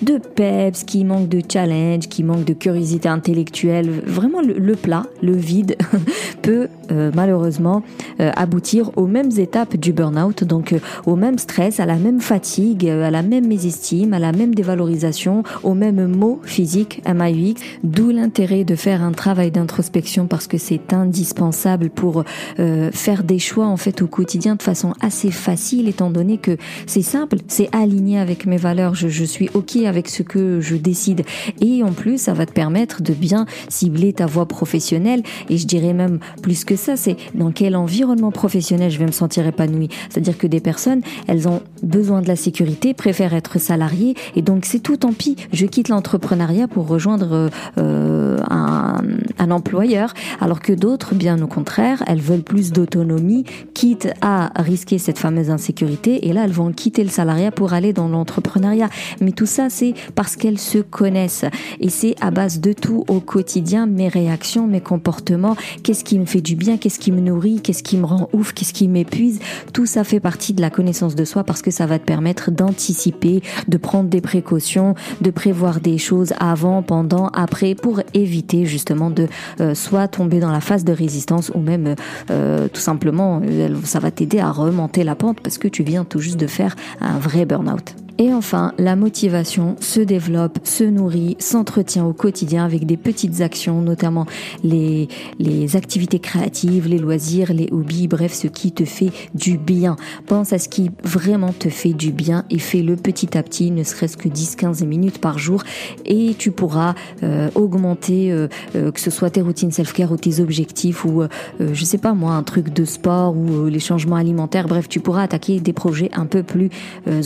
de 0.02 0.18
peps, 0.18 0.82
qui 0.84 1.04
manque 1.04 1.28
de 1.28 1.40
challenge, 1.50 2.08
qui 2.08 2.24
manque 2.24 2.44
de 2.44 2.52
curiosité 2.52 3.08
intellectuelle. 3.08 3.90
Vraiment 4.06 4.40
le, 4.40 4.74
plat, 4.74 5.04
le 5.22 5.36
vide 5.36 5.76
peut 6.42 6.68
malheureusement 7.14 7.82
aboutir 8.18 8.90
au 8.96 9.06
mêmes 9.06 9.30
étapes 9.38 9.76
du 9.76 9.92
burn-out, 9.92 10.44
donc 10.44 10.72
euh, 10.72 10.78
au 11.06 11.16
même 11.16 11.38
stress, 11.38 11.80
à 11.80 11.86
la 11.86 11.96
même 11.96 12.20
fatigue, 12.20 12.86
euh, 12.86 13.06
à 13.06 13.10
la 13.10 13.22
même 13.22 13.46
mésestime, 13.46 14.12
à 14.12 14.18
la 14.18 14.32
même 14.32 14.54
dévalorisation, 14.54 15.42
au 15.62 15.74
même 15.74 16.06
mot 16.06 16.40
physique, 16.44 17.02
MAUX, 17.06 17.54
d'où 17.82 18.10
l'intérêt 18.10 18.64
de 18.64 18.74
faire 18.74 19.02
un 19.02 19.12
travail 19.12 19.50
d'introspection 19.50 20.26
parce 20.26 20.46
que 20.46 20.58
c'est 20.58 20.92
indispensable 20.92 21.90
pour 21.90 22.24
euh, 22.58 22.90
faire 22.92 23.24
des 23.24 23.38
choix 23.38 23.66
en 23.66 23.76
fait 23.76 24.02
au 24.02 24.06
quotidien 24.06 24.56
de 24.56 24.62
façon 24.62 24.94
assez 25.00 25.30
facile 25.30 25.88
étant 25.88 26.10
donné 26.10 26.38
que 26.38 26.56
c'est 26.86 27.02
simple, 27.02 27.38
c'est 27.48 27.68
aligné 27.74 28.18
avec 28.18 28.46
mes 28.46 28.56
valeurs, 28.56 28.94
je, 28.94 29.08
je 29.08 29.24
suis 29.24 29.50
ok 29.54 29.76
avec 29.86 30.08
ce 30.08 30.22
que 30.22 30.60
je 30.60 30.76
décide. 30.76 31.22
Et 31.60 31.82
en 31.82 31.92
plus 31.92 32.18
ça 32.18 32.32
va 32.32 32.46
te 32.46 32.52
permettre 32.52 33.02
de 33.02 33.12
bien 33.12 33.46
cibler 33.68 34.12
ta 34.12 34.26
voie 34.26 34.46
professionnelle 34.46 35.22
et 35.48 35.58
je 35.58 35.66
dirais 35.66 35.92
même 35.92 36.18
plus 36.42 36.64
que 36.64 36.76
ça, 36.76 36.96
c'est 36.96 37.16
dans 37.34 37.52
quel 37.52 37.76
environnement 38.04 38.30
professionnel 38.30 38.90
je 38.90 38.98
vais 38.98 39.06
me 39.06 39.12
sentir 39.12 39.46
épanouie. 39.46 39.88
C'est-à-dire 40.10 40.36
que 40.36 40.46
des 40.46 40.60
personnes, 40.60 41.00
elles 41.26 41.48
ont 41.48 41.62
besoin 41.82 42.20
de 42.20 42.28
la 42.28 42.36
sécurité, 42.36 42.92
préfèrent 42.92 43.34
être 43.34 43.58
salariées, 43.58 44.14
et 44.36 44.42
donc 44.42 44.66
c'est 44.66 44.80
tout 44.80 44.98
tant 44.98 45.12
pis. 45.12 45.36
Je 45.52 45.66
quitte 45.66 45.88
l'entrepreneuriat 45.88 46.68
pour 46.68 46.86
rejoindre 46.86 47.50
euh, 47.78 48.38
un, 48.50 48.98
un, 49.38 49.50
employeur, 49.50 50.12
alors 50.40 50.60
que 50.60 50.72
d'autres, 50.72 51.14
bien 51.14 51.40
au 51.40 51.46
contraire, 51.46 52.02
elles 52.06 52.20
veulent 52.20 52.42
plus 52.42 52.72
d'autonomie, 52.72 53.44
quitte 53.72 54.08
à 54.20 54.52
risquer 54.56 54.98
cette 54.98 55.18
fameuse 55.18 55.50
insécurité, 55.50 56.28
et 56.28 56.32
là 56.32 56.44
elles 56.44 56.52
vont 56.52 56.72
quitter 56.72 57.04
le 57.04 57.10
salariat 57.10 57.50
pour 57.50 57.72
aller 57.72 57.92
dans 57.92 58.08
l'entrepreneuriat. 58.08 58.90
Mais 59.20 59.32
tout 59.32 59.46
ça, 59.46 59.70
c'est 59.70 59.94
parce 60.14 60.36
qu'elles 60.36 60.58
se 60.58 60.78
connaissent, 60.78 61.46
et 61.80 61.88
c'est 61.88 62.16
à 62.20 62.30
base 62.30 62.60
de 62.60 62.72
tout 62.72 63.04
au 63.08 63.20
quotidien, 63.20 63.86
mes 63.86 64.08
réactions, 64.08 64.66
mes 64.66 64.80
comportements, 64.80 65.56
qu'est-ce 65.82 66.04
qui 66.04 66.18
me 66.18 66.26
fait 66.26 66.42
du 66.42 66.56
bien, 66.56 66.76
qu'est-ce 66.76 66.98
qui 66.98 67.12
me 67.12 67.20
nourrit, 67.20 67.60
qu'est-ce 67.62 67.82
qui 67.82 67.93
me 67.96 68.06
rend 68.06 68.28
ouf, 68.32 68.52
qu'est-ce 68.52 68.72
qui 68.72 68.88
m'épuise. 68.88 69.40
Tout 69.72 69.86
ça 69.86 70.04
fait 70.04 70.20
partie 70.20 70.54
de 70.54 70.60
la 70.60 70.70
connaissance 70.70 71.14
de 71.14 71.24
soi 71.24 71.44
parce 71.44 71.62
que 71.62 71.70
ça 71.70 71.86
va 71.86 71.98
te 71.98 72.04
permettre 72.04 72.50
d'anticiper, 72.50 73.42
de 73.68 73.76
prendre 73.76 74.08
des 74.08 74.20
précautions, 74.20 74.94
de 75.20 75.30
prévoir 75.30 75.80
des 75.80 75.98
choses 75.98 76.32
avant, 76.38 76.82
pendant, 76.82 77.28
après 77.28 77.74
pour 77.74 78.00
éviter 78.14 78.66
justement 78.66 79.10
de 79.10 79.28
euh, 79.60 79.74
soit 79.74 80.08
tomber 80.08 80.40
dans 80.40 80.52
la 80.52 80.60
phase 80.60 80.84
de 80.84 80.92
résistance 80.92 81.50
ou 81.54 81.60
même 81.60 81.94
euh, 82.30 82.68
tout 82.68 82.80
simplement 82.80 83.40
ça 83.84 83.98
va 83.98 84.10
t'aider 84.10 84.38
à 84.38 84.50
remonter 84.50 85.04
la 85.04 85.14
pente 85.14 85.40
parce 85.40 85.58
que 85.58 85.68
tu 85.68 85.82
viens 85.82 86.04
tout 86.04 86.20
juste 86.20 86.38
de 86.38 86.46
faire 86.46 86.76
un 87.00 87.18
vrai 87.18 87.44
burn-out. 87.44 88.03
Et 88.18 88.32
enfin, 88.32 88.72
la 88.78 88.94
motivation 88.94 89.74
se 89.80 90.00
développe, 90.00 90.60
se 90.62 90.84
nourrit, 90.84 91.36
s'entretient 91.40 92.06
au 92.06 92.12
quotidien 92.12 92.64
avec 92.64 92.86
des 92.86 92.96
petites 92.96 93.40
actions, 93.40 93.80
notamment 93.80 94.26
les, 94.62 95.08
les 95.40 95.74
activités 95.74 96.20
créatives, 96.20 96.86
les 96.86 96.98
loisirs, 96.98 97.52
les 97.52 97.68
hobbies, 97.72 98.06
bref, 98.06 98.32
ce 98.32 98.46
qui 98.46 98.70
te 98.70 98.84
fait 98.84 99.10
du 99.34 99.58
bien. 99.58 99.96
Pense 100.26 100.52
à 100.52 100.58
ce 100.58 100.68
qui 100.68 100.92
vraiment 101.02 101.52
te 101.52 101.68
fait 101.68 101.92
du 101.92 102.12
bien 102.12 102.44
et 102.50 102.60
fais-le 102.60 102.94
petit 102.94 103.36
à 103.36 103.42
petit, 103.42 103.72
ne 103.72 103.82
serait-ce 103.82 104.16
que 104.16 104.28
10-15 104.28 104.84
minutes 104.84 105.18
par 105.18 105.38
jour 105.38 105.64
et 106.04 106.34
tu 106.38 106.52
pourras 106.52 106.94
euh, 107.22 107.50
augmenter 107.54 108.30
euh, 108.30 108.48
euh, 108.76 108.92
que 108.92 109.00
ce 109.00 109.10
soit 109.10 109.30
tes 109.30 109.40
routines 109.40 109.72
self-care 109.72 110.12
ou 110.12 110.16
tes 110.16 110.40
objectifs 110.40 111.04
ou 111.04 111.22
je 111.60 111.84
sais 111.84 111.98
pas 111.98 112.14
moi, 112.14 112.32
un 112.32 112.42
truc 112.42 112.72
de 112.72 112.84
sport 112.84 113.36
ou 113.36 113.66
les 113.66 113.80
changements 113.80 114.16
alimentaires. 114.16 114.68
Bref, 114.68 114.88
tu 114.88 115.00
pourras 115.00 115.22
attaquer 115.22 115.60
des 115.60 115.72
projets 115.72 116.10
un 116.12 116.26
peu 116.26 116.42
plus 116.42 116.70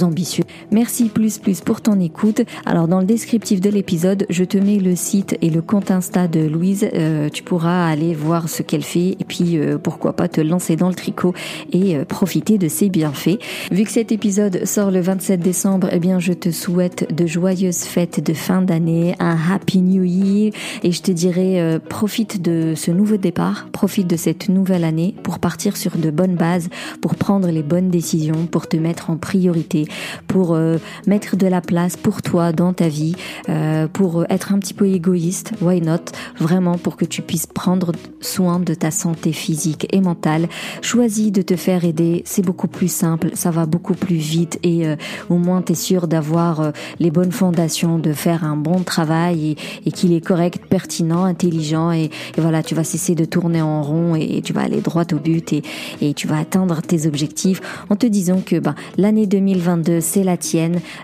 ambitieux. 0.03 0.45
Merci 0.79 1.09
plus 1.09 1.39
plus 1.39 1.61
pour 1.61 1.81
ton 1.81 1.99
écoute. 1.99 2.43
Alors 2.65 2.87
dans 2.87 3.01
le 3.01 3.05
descriptif 3.05 3.61
de 3.61 3.69
l'épisode, 3.69 4.27
je 4.31 4.45
te 4.45 4.57
mets 4.57 4.79
le 4.79 4.95
site 4.95 5.37
et 5.43 5.51
le 5.51 5.61
compte 5.61 5.91
Insta 5.91 6.29
de 6.29 6.39
Louise. 6.39 6.89
Euh, 6.95 7.29
tu 7.31 7.43
pourras 7.43 7.89
aller 7.89 8.15
voir 8.15 8.49
ce 8.49 8.63
qu'elle 8.63 8.85
fait 8.85 9.17
et 9.19 9.25
puis 9.27 9.59
euh, 9.59 9.77
pourquoi 9.77 10.13
pas 10.13 10.29
te 10.29 10.41
lancer 10.41 10.77
dans 10.77 10.89
le 10.89 10.95
tricot 10.95 11.35
et 11.73 11.97
euh, 11.97 12.05
profiter 12.05 12.59
de 12.59 12.69
ses 12.69 12.91
bienfaits. 12.91 13.41
Vu 13.73 13.83
que 13.83 13.91
cet 13.91 14.13
épisode 14.13 14.67
sort 14.67 14.93
le 14.93 15.01
27 15.01 15.41
décembre, 15.41 15.89
eh 15.91 15.99
bien 15.99 16.21
je 16.21 16.33
te 16.33 16.53
souhaite 16.53 17.13
de 17.13 17.27
joyeuses 17.27 17.83
fêtes 17.83 18.25
de 18.25 18.33
fin 18.33 18.63
d'année, 18.63 19.17
un 19.19 19.37
happy 19.51 19.81
new 19.81 20.05
year 20.05 20.53
et 20.85 20.93
je 20.93 21.03
te 21.03 21.11
dirais 21.11 21.81
profite 21.89 22.41
de 22.41 22.75
ce 22.77 22.93
nouveau 22.93 23.17
départ, 23.17 23.67
profite 23.73 24.07
de 24.07 24.17
cette 24.17 24.49
nouvelle 24.49 24.85
année 24.85 25.17
pour 25.25 25.41
partir 25.41 25.77
sur 25.77 25.97
de 25.97 26.13
bonnes 26.13 26.37
bases, 26.37 26.69
pour 27.03 27.17
prendre 27.17 27.49
les 27.49 27.65
bonnes 27.65 27.91
décisions, 27.91 28.47
pour 28.47 28.69
te 28.69 28.77
mettre 28.77 29.11
en 29.11 29.17
priorité, 29.17 29.89
pour 30.29 30.57
euh, 30.69 30.79
mettre 31.07 31.37
de 31.37 31.47
la 31.47 31.61
place 31.61 31.97
pour 31.97 32.23
toi 32.23 32.53
dans 32.53 32.73
ta 32.73 32.89
vie, 32.89 33.15
euh, 33.49 33.89
pour 33.89 34.25
être 34.29 34.53
un 34.53 34.59
petit 34.59 34.75
peu 34.75 34.87
égoïste, 34.87 35.53
why 35.61 35.81
not? 35.81 36.13
Vraiment 36.39 36.79
pour 36.79 36.97
que 36.97 37.05
tu 37.05 37.23
puisses 37.23 37.47
prendre 37.47 37.93
soin 38.21 38.61
de 38.61 38.75
ta 38.75 38.91
santé 38.91 39.33
physique 39.33 39.87
et 39.93 40.01
mentale. 40.01 40.49
Choisis 40.83 41.33
de 41.33 41.43
te 41.43 41.57
faire 41.57 41.85
aider, 41.85 42.23
c'est 42.25 42.45
beaucoup 42.45 42.69
plus 42.69 42.93
simple, 42.93 43.31
ça 43.35 43.51
va 43.51 43.67
beaucoup 43.67 43.95
plus 43.95 44.17
vite 44.17 44.59
et 44.63 44.87
euh, 44.87 44.97
au 45.31 45.37
moins 45.37 45.63
tu 45.63 45.73
es 45.73 45.75
sûr 45.75 46.09
d'avoir 46.09 46.73
les 46.99 47.11
bonnes 47.11 47.33
fondations, 47.33 47.99
de 47.99 48.13
faire 48.13 48.45
un 48.45 48.57
bon 48.57 48.83
travail 48.83 49.57
et, 49.87 49.93
qu'il 49.93 50.13
est 50.13 50.25
correct, 50.25 50.63
pertinent, 50.69 51.25
intelligent 51.25 51.91
et, 51.93 52.11
voilà, 52.37 52.63
tu 52.63 52.75
vas 52.75 52.85
cesser 52.85 53.15
de 53.15 53.25
tourner 53.25 53.63
en 53.63 53.83
rond 53.83 54.15
et, 54.15 54.43
tu 54.43 54.53
vas 54.53 54.63
aller 54.63 54.81
droit 54.81 55.05
au 55.13 55.19
but 55.19 55.53
et, 55.53 55.63
et 56.01 56.15
tu 56.15 56.27
vas 56.27 56.39
atteindre 56.39 56.83
tes 56.83 57.07
objectifs 57.07 57.61
en 57.91 57.97
te 57.97 58.07
disant 58.07 58.41
que 58.45 58.59
ben, 58.59 58.75
l'année 58.97 59.27
2022 59.27 60.01
c'est 60.01 60.25
la 60.25 60.37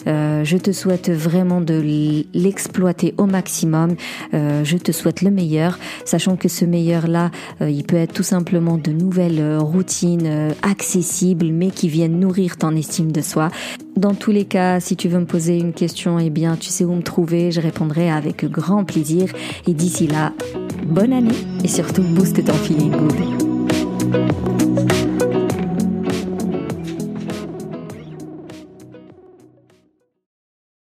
euh, 0.06 0.44
je 0.44 0.56
te 0.56 0.72
souhaite 0.72 1.10
vraiment 1.10 1.60
de 1.60 1.82
l'exploiter 2.34 3.14
au 3.18 3.26
maximum. 3.26 3.96
Euh, 4.32 4.64
je 4.64 4.76
te 4.76 4.92
souhaite 4.92 5.22
le 5.22 5.30
meilleur, 5.30 5.78
sachant 6.04 6.36
que 6.36 6.48
ce 6.48 6.64
meilleur-là, 6.64 7.30
euh, 7.60 7.70
il 7.70 7.84
peut 7.84 7.96
être 7.96 8.12
tout 8.12 8.22
simplement 8.22 8.76
de 8.78 8.90
nouvelles 8.90 9.58
routines 9.58 10.54
accessibles, 10.62 11.46
mais 11.46 11.70
qui 11.70 11.88
viennent 11.88 12.18
nourrir 12.18 12.56
ton 12.56 12.74
estime 12.76 13.12
de 13.12 13.20
soi. 13.20 13.50
Dans 13.96 14.14
tous 14.14 14.32
les 14.32 14.44
cas, 14.44 14.80
si 14.80 14.96
tu 14.96 15.08
veux 15.08 15.20
me 15.20 15.26
poser 15.26 15.58
une 15.58 15.72
question, 15.72 16.18
eh 16.18 16.30
bien, 16.30 16.56
tu 16.56 16.68
sais 16.68 16.84
où 16.84 16.94
me 16.94 17.02
trouver. 17.02 17.52
Je 17.52 17.60
répondrai 17.60 18.10
avec 18.10 18.44
grand 18.44 18.84
plaisir. 18.84 19.32
Et 19.66 19.74
d'ici 19.74 20.06
là, 20.06 20.32
bonne 20.86 21.12
année 21.12 21.34
et 21.62 21.68
surtout 21.68 22.02
booste 22.02 22.44
ton 22.44 22.52
feeling 22.54 22.90
good. 22.90 24.43